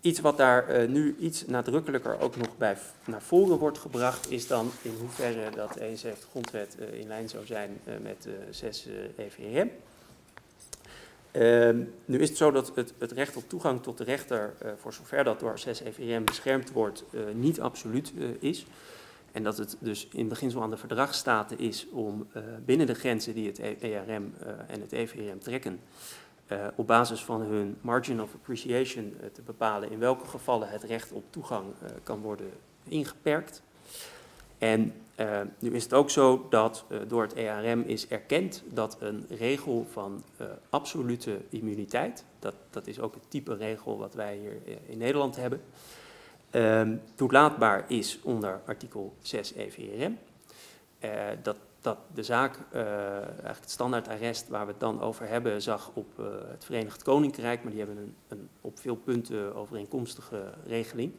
[0.00, 4.70] Iets wat daar nu iets nadrukkelijker ook nog bij naar voren wordt gebracht, is dan
[4.82, 9.70] in hoeverre dat 71 grondwet uh, in lijn zou zijn met 6 EVRM.
[11.34, 14.92] Ehm, nu is het zo dat het, het, recht op toegang tot de rechter, voor
[14.92, 18.66] zover dat door 6 EVRM beschermd wordt, niet absoluut is.
[19.32, 22.26] En dat het dus in beginsel aan de verdragsstaten is om
[22.64, 24.34] binnen de grenzen die het ERM
[24.66, 25.80] en het EVRM trekken,
[26.74, 31.24] op basis van hun margin of appreciation te bepalen in welke gevallen het recht op
[31.30, 31.64] toegang
[32.02, 32.50] kan worden
[32.88, 33.62] ingeperkt.
[34.58, 34.92] En
[35.58, 40.24] nu is het ook zo dat door het ERM is erkend dat een regel van
[40.70, 45.60] absolute immuniteit, dat, dat is ook het type regel wat wij hier in Nederland hebben,
[46.50, 50.18] ehm, toelaatbaar is onder artikel 6 EVRM.
[51.42, 56.16] dat dat de zaak, eigenlijk het standaardarrest waar we het dan over hebben, zag op
[56.50, 61.12] het Verenigd Koninkrijk, maar die hebben een, een op veel punten overeenkomstige regeling.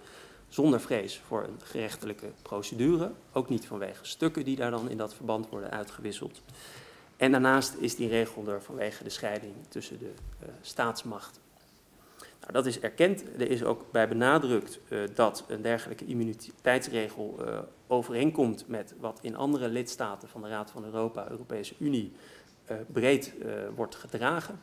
[0.49, 3.11] Zonder vrees voor een gerechtelijke procedure.
[3.33, 6.43] Ook niet vanwege stukken die daar dan in dat verband worden uitgewisseld.
[7.17, 11.42] En daarnaast is die regel er vanwege de scheiding tussen de uh, staatsmachten.
[12.43, 13.25] Nou, dat is erkend.
[13.39, 19.37] Er is ook bij benadrukt uh, dat een dergelijke immuniteitsregel uh, overeenkomt met wat in
[19.37, 22.13] andere lidstaten van de Raad van Europa, Europese Unie,
[22.93, 23.35] breed
[23.75, 24.61] wordt gedragen.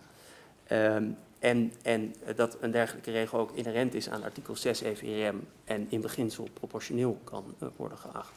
[0.72, 5.88] Um, en, en dat een dergelijke regel ook inherent is aan artikel 6 EVRM en
[5.90, 8.32] in beginsel proportioneel kan worden geacht.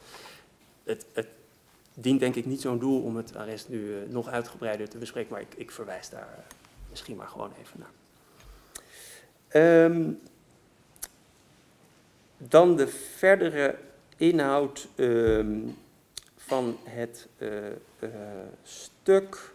[0.83, 1.27] Het, het
[1.93, 5.41] dient denk ik niet zo'n doel om het arrest nu nog uitgebreider te bespreken, maar
[5.41, 6.45] ik, ik verwijs daar
[6.89, 7.91] misschien maar gewoon even naar.
[9.55, 10.19] Um,
[12.37, 13.75] dan de verdere
[14.17, 15.77] inhoud um,
[16.37, 17.49] van het uh,
[18.63, 19.51] stuk.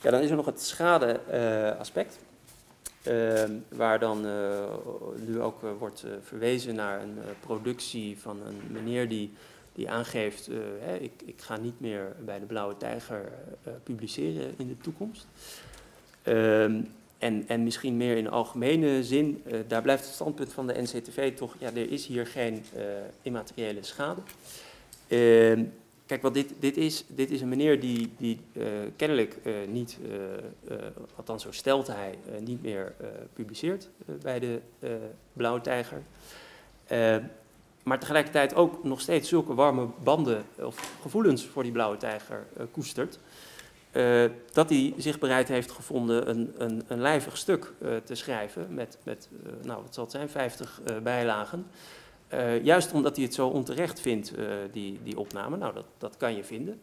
[0.00, 2.18] Ja, dan is er nog het schade-aspect.
[3.06, 4.26] Um, waar dan
[5.26, 9.32] nu ook wordt verwezen naar een productie van een meneer die
[9.78, 13.32] die aangeeft, uh, hè, ik, ik, ga niet meer bij de Blauwe Tijger
[13.66, 15.26] uh, publiceren in de toekomst.
[16.24, 16.88] Um,
[17.18, 21.36] en, en, misschien meer in algemene zin, uh, daar blijft het standpunt van de NCTV
[21.36, 22.64] toch, ja, er is hier geen
[23.22, 24.20] immateriële schade.
[25.08, 25.64] Ehm,
[26.06, 28.40] kijk, wat dit, dit, is, dit is een meneer die, die
[28.96, 29.36] kennelijk
[29.68, 29.98] niet,
[31.16, 32.94] althans zo stelt hij, niet meer
[33.32, 33.88] publiceert
[34.22, 34.60] bij de
[35.32, 36.02] Blauwe Tijger.
[36.86, 37.22] Ehm,
[37.88, 43.18] maar tegelijkertijd ook nog steeds zulke warme banden of gevoelens voor die blauwe tijger koestert.
[43.92, 48.74] Uh, dat hij zich bereid heeft gevonden een, een, een lijvig stuk uh, te schrijven
[48.74, 49.28] met, met
[49.62, 51.66] nou wat zal het zijn, 50 bijlagen.
[52.62, 54.32] juist omdat hij het zo onterecht vindt,
[54.72, 55.56] die, die opname.
[55.56, 56.80] Nou, dat, dat kan je vinden.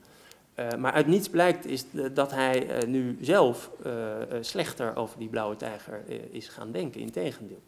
[0.77, 3.71] maar uit niets blijkt is dat hij nu zelf
[4.41, 7.61] slechter over die blauwe tijger is gaan denken, in tegendeel.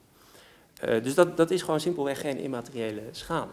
[0.85, 3.51] Uh, dus dat, dat is gewoon simpelweg geen immateriële schade.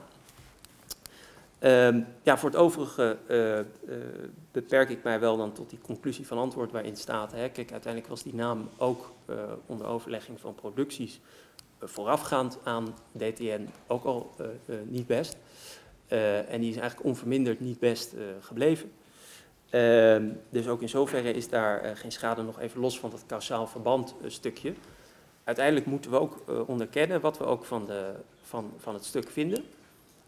[1.64, 3.66] Ehm, ja, voor het overige eh, eh,
[4.50, 7.32] beperk ik mij wel dan tot die conclusie van antwoord waarin staat.
[7.32, 7.48] Hè.
[7.48, 9.36] Kijk, uiteindelijk was die naam ook uh,
[9.66, 11.20] onder overlegging van producties
[11.80, 14.34] voorafgaand aan DTN ook al
[14.84, 15.36] niet best.
[16.48, 18.92] en die is eigenlijk onverminderd niet best gebleven.
[19.70, 23.66] Ehm, dus ook in zoverre is daar geen schade nog even los van dat kausaal
[23.66, 24.74] verband stukje.
[25.44, 28.12] Uiteindelijk moeten we ook onderkennen wat we ook van, de,
[28.42, 29.64] van, van het stuk vinden.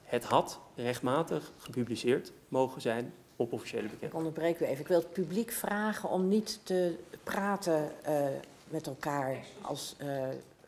[0.07, 4.13] Het had rechtmatig gepubliceerd mogen zijn op officiële bekendheid.
[4.13, 4.81] Ik onderbreek u even.
[4.81, 6.95] Ik wil het publiek vragen om niet te
[7.25, 8.27] praten uh,
[8.69, 10.07] met elkaar als uh,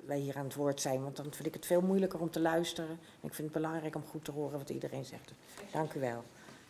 [0.07, 1.03] wij hier aan het woord zijn.
[1.03, 2.91] Want dan vind ik het veel moeilijker om te luisteren.
[2.91, 5.33] En ik vind het belangrijk om goed te horen wat iedereen zegt.
[5.73, 6.25] Dank u wel.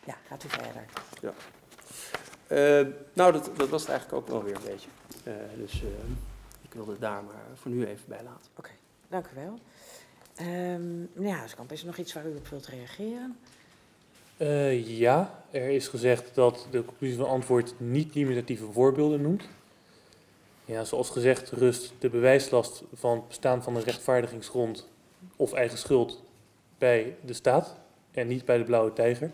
[0.04, 0.84] Ja, gaat u verder.
[1.20, 1.32] Ja.
[2.48, 4.88] Uh, nou, dat, dat, was het eigenlijk ook wel weer een beetje.
[5.56, 5.82] dus
[6.62, 8.50] ik wilde het daar maar voor nu even bij laten.
[8.56, 8.76] Oké, okay.
[9.08, 9.58] dank u wel.
[10.40, 13.38] Um, ja, Skamp, is er nog iets waar u op wilt reageren?
[14.36, 19.48] Uh, ja, er is gezegd dat de conclusie van antwoord niet limitatieve voorbeelden noemt.
[20.64, 24.88] Ja, zoals gezegd rust de bewijslast van het bestaan van een rechtvaardigingsgrond
[25.36, 26.22] of eigen schuld
[26.78, 27.76] bij de staat
[28.10, 29.30] en niet bij de blauwe tijger.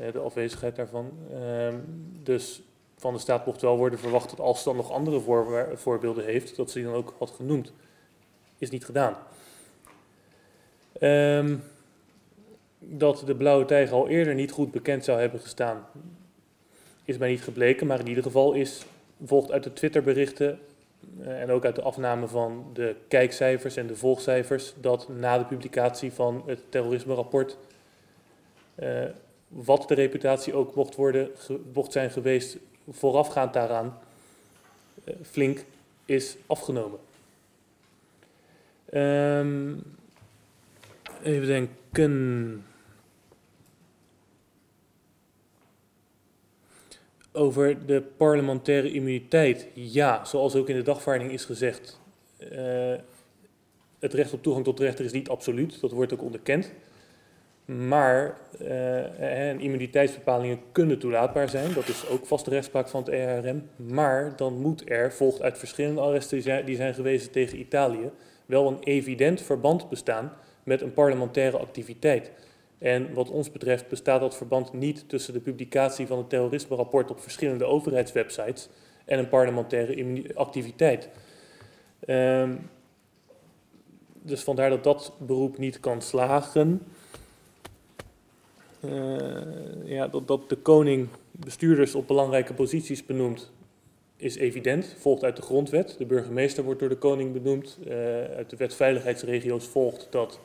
[0.00, 1.12] Uh, de afwezigheid daarvan.
[1.32, 1.74] Uh,
[2.22, 2.62] dus
[2.96, 6.24] van de staat mocht wel worden verwacht dat als ze dan nog andere voor, voorbeelden
[6.24, 7.72] heeft, dat ze die dan ook had genoemd.
[8.58, 9.16] Is niet gedaan.
[11.00, 11.62] Um,
[12.78, 15.86] dat de blauwe tijger al eerder niet goed bekend zou hebben gestaan,
[17.04, 17.86] is mij niet gebleken.
[17.86, 18.84] Maar in ieder geval is,
[19.24, 20.58] volgt uit de Twitterberichten
[21.20, 25.44] uh, en ook uit de afname van de kijkcijfers en de volgcijfers, dat na de
[25.44, 27.56] publicatie van het terrorisme-rapport,
[28.82, 29.04] uh,
[29.48, 31.30] wat de reputatie ook mocht, worden,
[31.88, 32.56] zijn geweest
[32.90, 33.98] voorafgaand daaraan,
[35.04, 35.64] uh, flink
[36.04, 36.98] is afgenomen.
[38.94, 39.82] Um,
[41.24, 42.64] Even denken.
[47.32, 49.68] Over de parlementaire immuniteit.
[49.74, 52.00] Ja, zoals ook in de dagvaarding is gezegd.
[52.52, 52.94] Uh,
[53.98, 55.80] het recht op toegang tot de rechter is niet absoluut.
[55.80, 56.72] Dat wordt ook onderkend.
[57.64, 61.74] Maar uh, immuniteitsbepalingen kunnen toelaatbaar zijn.
[61.74, 63.68] Dat is ook vaste rechtspraak van het ERM.
[63.76, 68.10] Maar dan moet er, volgt uit verschillende arresten die zijn geweest tegen Italië,
[68.46, 70.32] wel een evident verband bestaan
[70.64, 72.30] met een parlementaire activiteit.
[72.78, 77.20] En wat ons betreft bestaat dat verband niet tussen de publicatie van het terrorisme-rapport op
[77.20, 78.68] verschillende overheidswebsites
[79.04, 81.08] en een parlementaire activiteit.
[82.06, 82.70] Um,
[84.22, 86.82] dus vandaar dat dat beroep niet kan slagen.
[88.84, 89.40] Uh,
[89.84, 93.50] ja, dat, dat de koning bestuurders op belangrijke posities benoemt,
[94.16, 95.94] is evident, volgt uit de grondwet.
[95.98, 97.78] De burgemeester wordt door de koning benoemd.
[97.86, 97.94] Uh,
[98.24, 100.40] uit de wet veiligheidsregio's volgt dat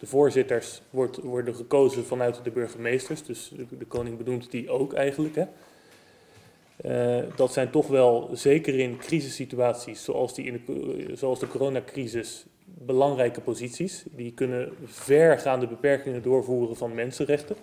[0.00, 5.34] de voorzitters wordt, worden gekozen vanuit de burgemeesters, dus de, koning benoemt die ook eigenlijk.
[5.34, 5.44] Hè.
[6.84, 12.44] Uh, dat zijn toch wel, zeker in crisissituaties zoals, die in de, zoals de coronacrisis,
[12.64, 14.04] belangrijke posities.
[14.10, 17.56] Die kunnen vergaande beperkingen doorvoeren van mensenrechten.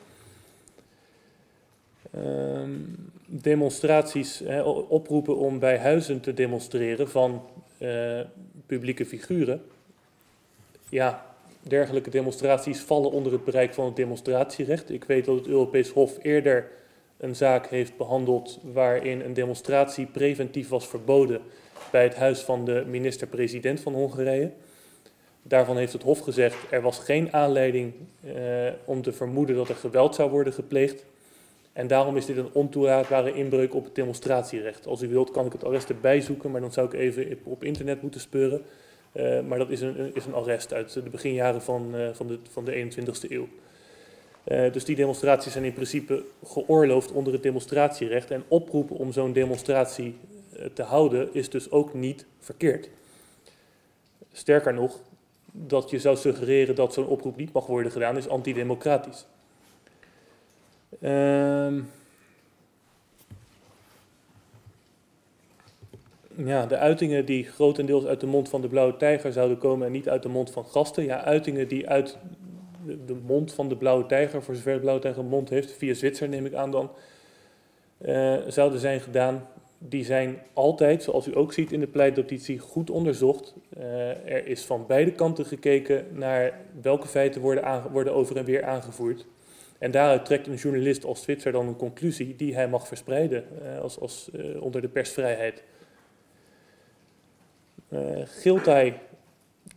[2.15, 2.61] Uh,
[3.25, 7.41] demonstraties, hè, oproepen om bij huizen te demonstreren van
[7.79, 8.21] uh,
[8.65, 9.61] publieke figuren.
[10.89, 11.26] Ja,
[11.68, 14.89] dergelijke demonstraties vallen onder het bereik van het demonstratierecht.
[14.89, 16.70] Ik weet dat het Europees Hof eerder
[17.18, 21.41] een zaak heeft behandeld waarin een demonstratie preventief was verboden
[21.91, 24.51] bij het huis van de minister-president van Hongarije.
[25.41, 27.93] Daarvan heeft het Hof gezegd er was geen aanleiding
[28.24, 28.34] eh,
[28.86, 31.05] om te vermoeden dat er geweld zou worden gepleegd.
[31.74, 34.88] En daarom is dit een ontoelaatbare inbreuk op het demonstratierecht.
[34.88, 37.63] Als u wilt kan ik het arrest erbij zoeken, maar dan zou ik even op
[37.63, 38.61] internet moeten speuren.
[39.18, 42.39] Uh, maar dat is een, is een arrest uit de beginjaren van, uh, van, de,
[42.51, 43.47] van de 21ste eeuw.
[44.47, 48.32] Uh, dus die demonstraties zijn in principe geoorloofd onder het demonstratierecht.
[48.32, 50.15] En oproepen om zo'n demonstratie
[50.74, 52.89] te houden is dus ook niet verkeerd.
[54.32, 54.99] Sterker nog,
[55.51, 59.26] dat je zou suggereren dat zo'n oproep niet mag worden gedaan, is antidemocratisch.
[60.99, 61.80] Ehm
[66.45, 69.91] ja, de uitingen die grotendeels uit de mond van de blauwe tijger zouden komen en
[69.91, 71.03] niet uit de mond van gasten.
[71.03, 72.17] Ja, uitingen die uit
[73.05, 75.93] de, mond van de blauwe tijger, voor zover de blauwe tijger een mond heeft, via
[75.93, 76.91] Zwitser neem ik aan dan,
[78.01, 79.47] uh, zouden zijn gedaan.
[79.79, 83.55] Die zijn altijd, zoals u ook ziet in de pleitnotitie, goed onderzocht.
[83.77, 88.63] Uh, er is van beide kanten gekeken naar welke feiten worden, worden over en weer
[88.63, 89.25] aangevoerd.
[89.77, 93.81] En daaruit trekt een journalist als Zwitser dan een conclusie die hij mag verspreiden uh,
[93.81, 94.29] als, als,
[94.59, 95.63] onder de persvrijheid.
[97.89, 99.01] Uh, Giltij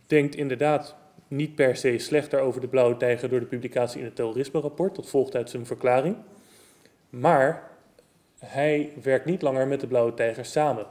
[0.07, 0.95] denkt inderdaad
[1.27, 4.95] niet per se slechter over de Blauwe Tijger door de publicatie in het terrorisme-rapport.
[4.95, 6.15] Dat volgt uit zijn verklaring.
[7.09, 7.69] Maar
[8.39, 10.85] hij werkt niet langer met de Blauwe Tijger samen.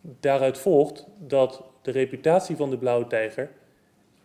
[0.00, 3.50] Daaruit volgt dat de reputatie van de Blauwe Tijger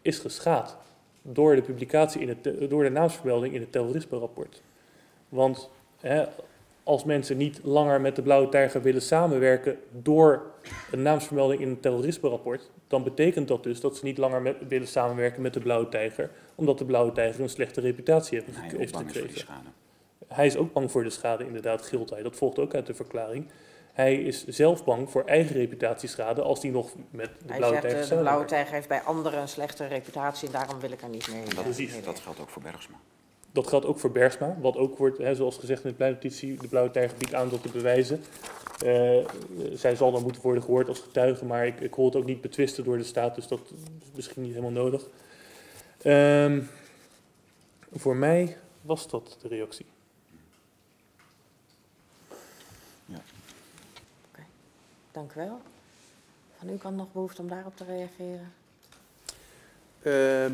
[0.01, 0.78] is geschaad
[1.21, 4.61] door de publicatie in het, door de naamsvermelding in het terrorisme-rapport.
[5.30, 5.69] Want
[5.99, 6.26] hè,
[6.84, 10.52] als mensen niet langer met de Blauwe Tijger willen samenwerken door
[10.92, 14.88] een naamsvermelding in het terrorisme-rapport, dan betekent dat dus dat ze niet langer met, willen
[14.88, 18.98] samenwerken met de Blauwe Tijger, omdat de Blauwe Tijger een slechte reputatie heeft, Hij heeft
[18.98, 19.38] gekregen.
[19.40, 19.68] schade.
[20.28, 22.22] Hij is ook bang voor de schade, inderdaad, gilt hij.
[22.22, 23.48] Dat volgt ook uit de verklaring.
[23.94, 27.88] Hij is zelf bang voor eigen reputatieschade als hij nog met de Hij Blauwe zegt,
[27.94, 31.02] Tijger eh, de blauwe tijger heeft bij anderen een slechte reputatie en daarom wil ik
[31.02, 31.42] er niet mee.
[31.42, 32.96] En dat, dat geldt ook voor Bergsma.
[33.54, 36.68] Dat geldt ook voor Bergsma, wat ook wordt, hè, zoals gezegd in de pleinnotitie, de
[36.68, 38.22] Blauwe Tijger biedt aan dat te bewijzen.
[38.86, 39.26] Eh,
[39.74, 42.41] zij zal dan moeten worden gehoord als getuige, maar ik, ik hoor het ook niet
[42.41, 43.60] betwisten door de staat, dus dat
[44.01, 45.08] is misschien niet helemaal nodig.
[46.01, 46.62] Ehm,
[47.91, 49.86] voor mij was dat de reactie.
[55.14, 55.62] Dank u wel.
[56.58, 58.54] Van u kan nog behoefte om daarop te reageren?
[60.01, 60.54] Ehm,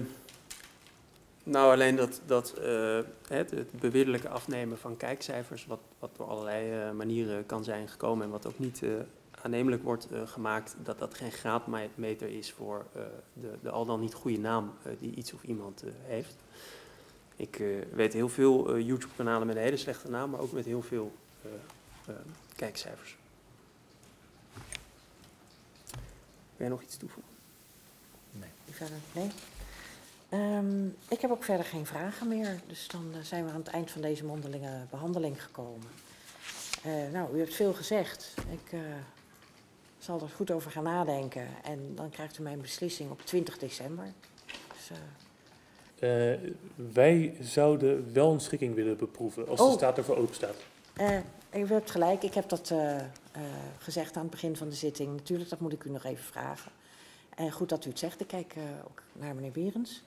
[1.50, 6.92] nou, alleen dat, dat eh, het, het afnemen van kijkcijfers, wat, wat door allerlei eh,
[6.92, 8.90] manieren kan zijn gekomen en wat ook niet eh,
[9.42, 13.02] aannemelijk wordt gemaakt, dat dat geen graadmeter is voor eh,
[13.34, 16.36] de, de al dan niet goede naam die iets of iemand heeft.
[17.40, 20.66] Ik eh, weet heel veel eh, YouTube-kanalen met een hele slechte naam, maar ook met
[20.66, 21.52] heel veel eh,
[22.08, 22.16] eh,
[22.56, 23.18] kijkcijfers.
[26.56, 27.34] Wil jij nog iets toevoegen?
[28.70, 28.98] U Verder?
[29.12, 29.30] Nee?
[30.30, 33.68] Ehm, ik heb ook verder geen vragen meer, dus dan eh, zijn we aan het
[33.68, 35.88] eind van deze mondelinge behandeling gekomen.
[36.84, 38.34] Eh, nou, u hebt veel gezegd.
[38.52, 38.80] Ik eh,
[39.98, 44.06] zal er goed over gaan nadenken en dan krijgt u mijn beslissing op 20 december.
[44.46, 44.98] Dus,
[46.00, 46.34] Eh,
[46.94, 49.74] wij zouden wel een schikking willen beproeven, als de Oh.
[49.74, 50.56] staat ervoor open staat.
[51.54, 52.74] U hebt gelijk, ik heb dat
[53.78, 55.16] gezegd aan het begin van de zitting.
[55.16, 56.72] Natuurlijk, dat moet ik u nog even vragen.
[57.36, 58.56] En goed dat u het zegt, ik kijk
[58.88, 60.04] ook naar meneer Berends.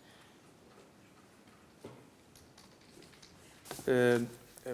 [3.85, 4.20] Eh, eh,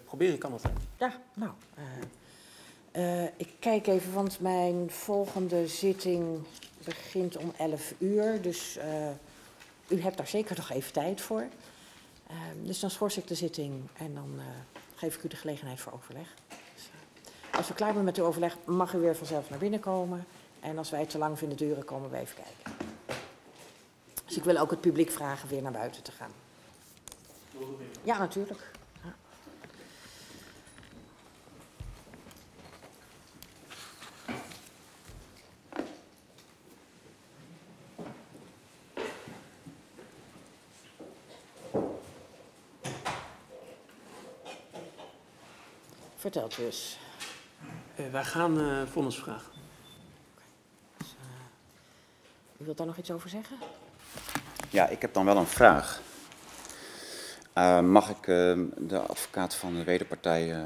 [0.05, 0.75] proberen kan altijd.
[0.99, 1.51] Ja, nou.
[1.75, 6.39] eh, eh, ik kijk even, want mijn volgende zitting
[6.85, 8.43] begint om 11 uur.
[8.43, 9.09] Dus eh,
[9.89, 11.47] u hebt daar zeker nog even tijd voor.
[12.27, 14.45] Eh, dus dan schors ik de zitting en dan eh,
[14.95, 16.35] geef ik u de gelegenheid voor overleg.
[16.75, 16.91] Dus,
[17.53, 20.27] als u klaar bent met uw overleg, mag u weer vanzelf naar binnen komen.
[20.61, 22.87] En als wij het te lang vinden duren, komen we even kijken.
[24.27, 26.31] Dus ik wil ook het publiek vragen weer naar buiten te gaan.
[28.03, 28.71] Ja, natuurlijk.
[46.33, 46.99] Dus.
[47.97, 49.53] Eh, wij gaan eh vonnis vragen.
[50.97, 53.57] Dus, eh, u wilt daar nog iets over zeggen?
[54.71, 56.01] Ja, ik heb dan wel een vraag.
[57.53, 58.25] Eh, mag ik
[58.77, 60.63] de advocaat van de wederpartij eh,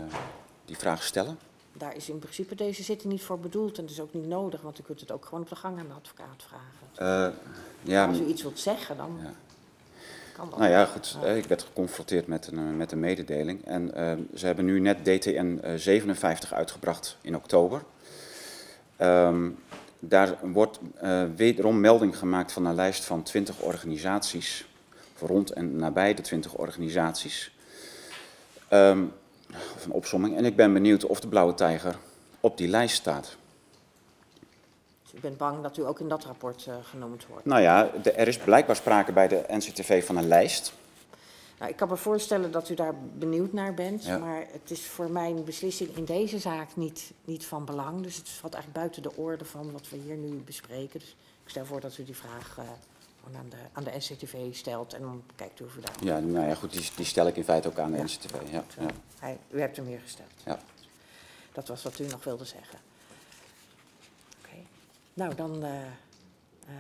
[0.65, 1.39] die vraag stellen?
[1.73, 4.61] Daar is in principe deze zitting niet voor bedoeld en het is ook niet nodig,
[4.61, 7.33] want u kunt het ook gewoon op de gang aan de advocaat vragen.
[7.33, 7.39] Eh,
[7.83, 9.33] ja, Als u iets wilt zeggen, dan ja.
[10.59, 11.17] Nou ja, goed.
[11.25, 13.65] eh, Ik werd geconfronteerd met een, eh, met een mededeling.
[13.65, 17.83] En eh, ze hebben nu net DTN eh, 57 uitgebracht in oktober.
[18.97, 19.49] Ehm,
[19.99, 24.67] daar wordt eh, wederom melding gemaakt van een lijst van 20 organisaties.
[25.19, 27.55] Rond en nabij de 20 organisaties.
[28.69, 29.03] Ehm,
[29.77, 30.37] of een opsomming.
[30.37, 31.97] En ik ben benieuwd of de Blauwe Tijger
[32.41, 33.37] op die lijst staat.
[35.15, 37.45] U bent bang dat u ook in dat rapport eh, genoemd wordt.
[37.45, 40.73] Nou ja, de- er is blijkbaar sprake bij de NCTV van een lijst.
[41.59, 44.19] Nou, ik kan me voorstellen dat u daar benieuwd naar bent, Ja.
[44.19, 48.03] maar het is voor mijn beslissing in deze zaak niet, niet van belang.
[48.03, 51.01] Dus het valt eigenlijk buiten de orde van wat we hier nu bespreken.
[51.01, 52.65] Dus ik stel voor dat u die vraag eh,
[53.37, 55.95] aan de, aan de NCTV stelt en dan kijkt u of u daar...
[56.05, 58.03] Ja, nou ja, goed, die, die stel ik in feite ook aan de Ja.
[58.03, 58.33] NCTV.
[58.51, 58.87] Ja, ja.
[59.19, 60.29] Hij, u hebt hem hier gesteld.
[60.45, 60.59] Ja.
[61.53, 62.79] Dat was wat u nog wilde zeggen.
[65.15, 65.63] Nou, dan.
[65.65, 65.83] eh,
[66.67, 66.75] eh,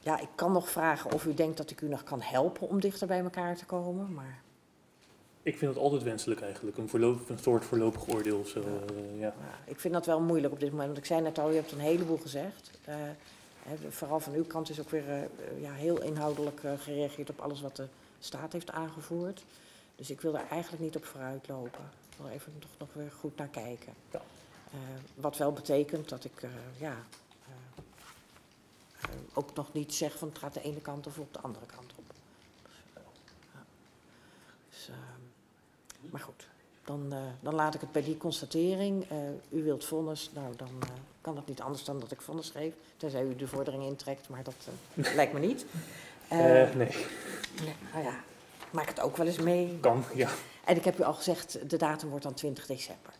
[0.00, 2.80] ja, ik kan nog vragen of u denkt dat ik u nog kan helpen om
[2.80, 4.12] dichter bij elkaar te komen.
[4.14, 4.40] Maar
[5.42, 8.60] Ik vind het altijd wenselijk eigenlijk, een, voorlopig, een soort voorlopig oordeel of zo.
[8.60, 9.26] eh, ja.
[9.26, 9.34] ja,
[9.64, 10.86] ik vind dat wel moeilijk op dit moment.
[10.86, 12.70] Want ik zei net al, u hebt een heleboel gezegd.
[13.88, 15.28] Vooral van uw kant is ook weer
[15.60, 17.86] ja, heel inhoudelijk gereageerd op alles wat de
[18.18, 19.44] staat heeft aangevoerd.
[19.96, 21.90] Dus ik wil daar eigenlijk niet op vooruit lopen.
[22.10, 23.92] Ik wil even toch nog weer goed naar kijken.
[24.10, 24.20] Ja.
[24.72, 24.78] Eh,
[25.14, 26.96] wat wel betekent dat ik, eh, ja,
[29.00, 31.66] eh, ook nog niet zeg van het gaat de ene kant of op de andere
[31.66, 32.04] kant op.
[34.70, 34.94] Dus, eh,
[36.10, 36.48] maar goed,
[36.84, 39.06] dan, dan laat ik het bij die constatering.
[39.48, 40.70] U wilt vonnis, nou dan
[41.20, 42.74] kan het niet anders dan dat ik vonnis geef.
[42.96, 44.54] Tenzij u de vordering intrekt, maar dat
[45.14, 45.66] lijkt me niet.
[46.30, 48.24] Nee, nee, nou ja,
[48.70, 49.78] maak het ook wel eens mee.
[49.80, 50.30] kan, ja.
[50.64, 53.12] En ik heb u al gezegd, de datum wordt dan 20 december.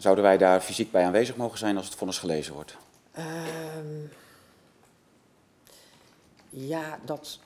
[0.00, 2.76] Eh, Zouden wij daar fysiek bij aanwezig mogen zijn als het vonnis gelezen wordt?
[3.12, 3.86] Ehm,
[6.50, 7.38] ja, dat,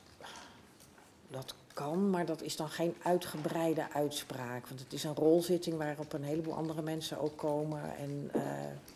[1.28, 4.66] dat kan, maar dat is dan geen uitgebreide uitspraak.
[4.68, 7.96] Want het is een rolzitting waarop een heleboel andere mensen ook komen.
[7.98, 8.40] En, eh,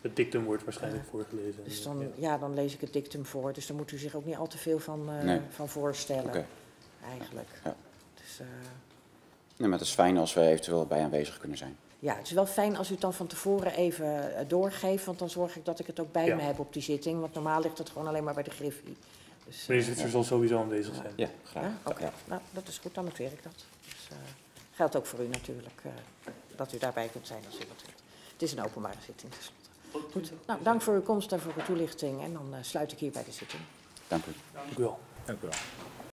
[0.01, 1.63] Het dictum wordt waarschijnlijk voorgelezen.
[1.63, 1.83] dus Ja.
[1.83, 3.53] dan, ja, dan lees ik het dictum voor.
[3.53, 5.39] Dus daar moet u zich ook niet al te veel van, eh, Nee.
[5.49, 6.45] van voorstellen, Oké.
[7.09, 7.49] eigenlijk.
[7.63, 7.75] Ja.
[8.15, 8.45] Dus, eh,
[9.57, 11.77] Nee, maar het is fijn als we eventueel bij aanwezig kunnen zijn.
[11.99, 15.05] Ja, het is wel fijn als u het dan van tevoren even eh, doorgeeft.
[15.05, 16.35] Want dan zorg ik dat ik het ook bij Ja.
[16.35, 17.19] me heb op die zitting.
[17.19, 18.97] Want normaal ligt het gewoon alleen maar bij de griffie.
[19.45, 21.13] Dus, eh, Zwitser zal sowieso aanwezig zijn.
[21.15, 21.63] Ja, graag.
[21.63, 22.11] Ja, oké.
[22.25, 23.65] Nou, dat is goed, dan noteer ik dat.
[23.85, 24.15] Dus, eh,
[24.73, 25.91] geldt ook voor u natuurlijk, eh,
[26.55, 28.01] dat u daarbij kunt zijn als u dat wilt.
[28.33, 29.57] Het is een openbare zitting tenslotte.
[30.11, 32.23] Goed, nou, dank voor uw komst en voor uw toelichting.
[32.23, 33.61] En dan eh, sluit ik hierbij de zitting.
[34.07, 34.31] Dank u.
[34.53, 34.99] Dank u wel.
[35.25, 35.57] Dank u wel.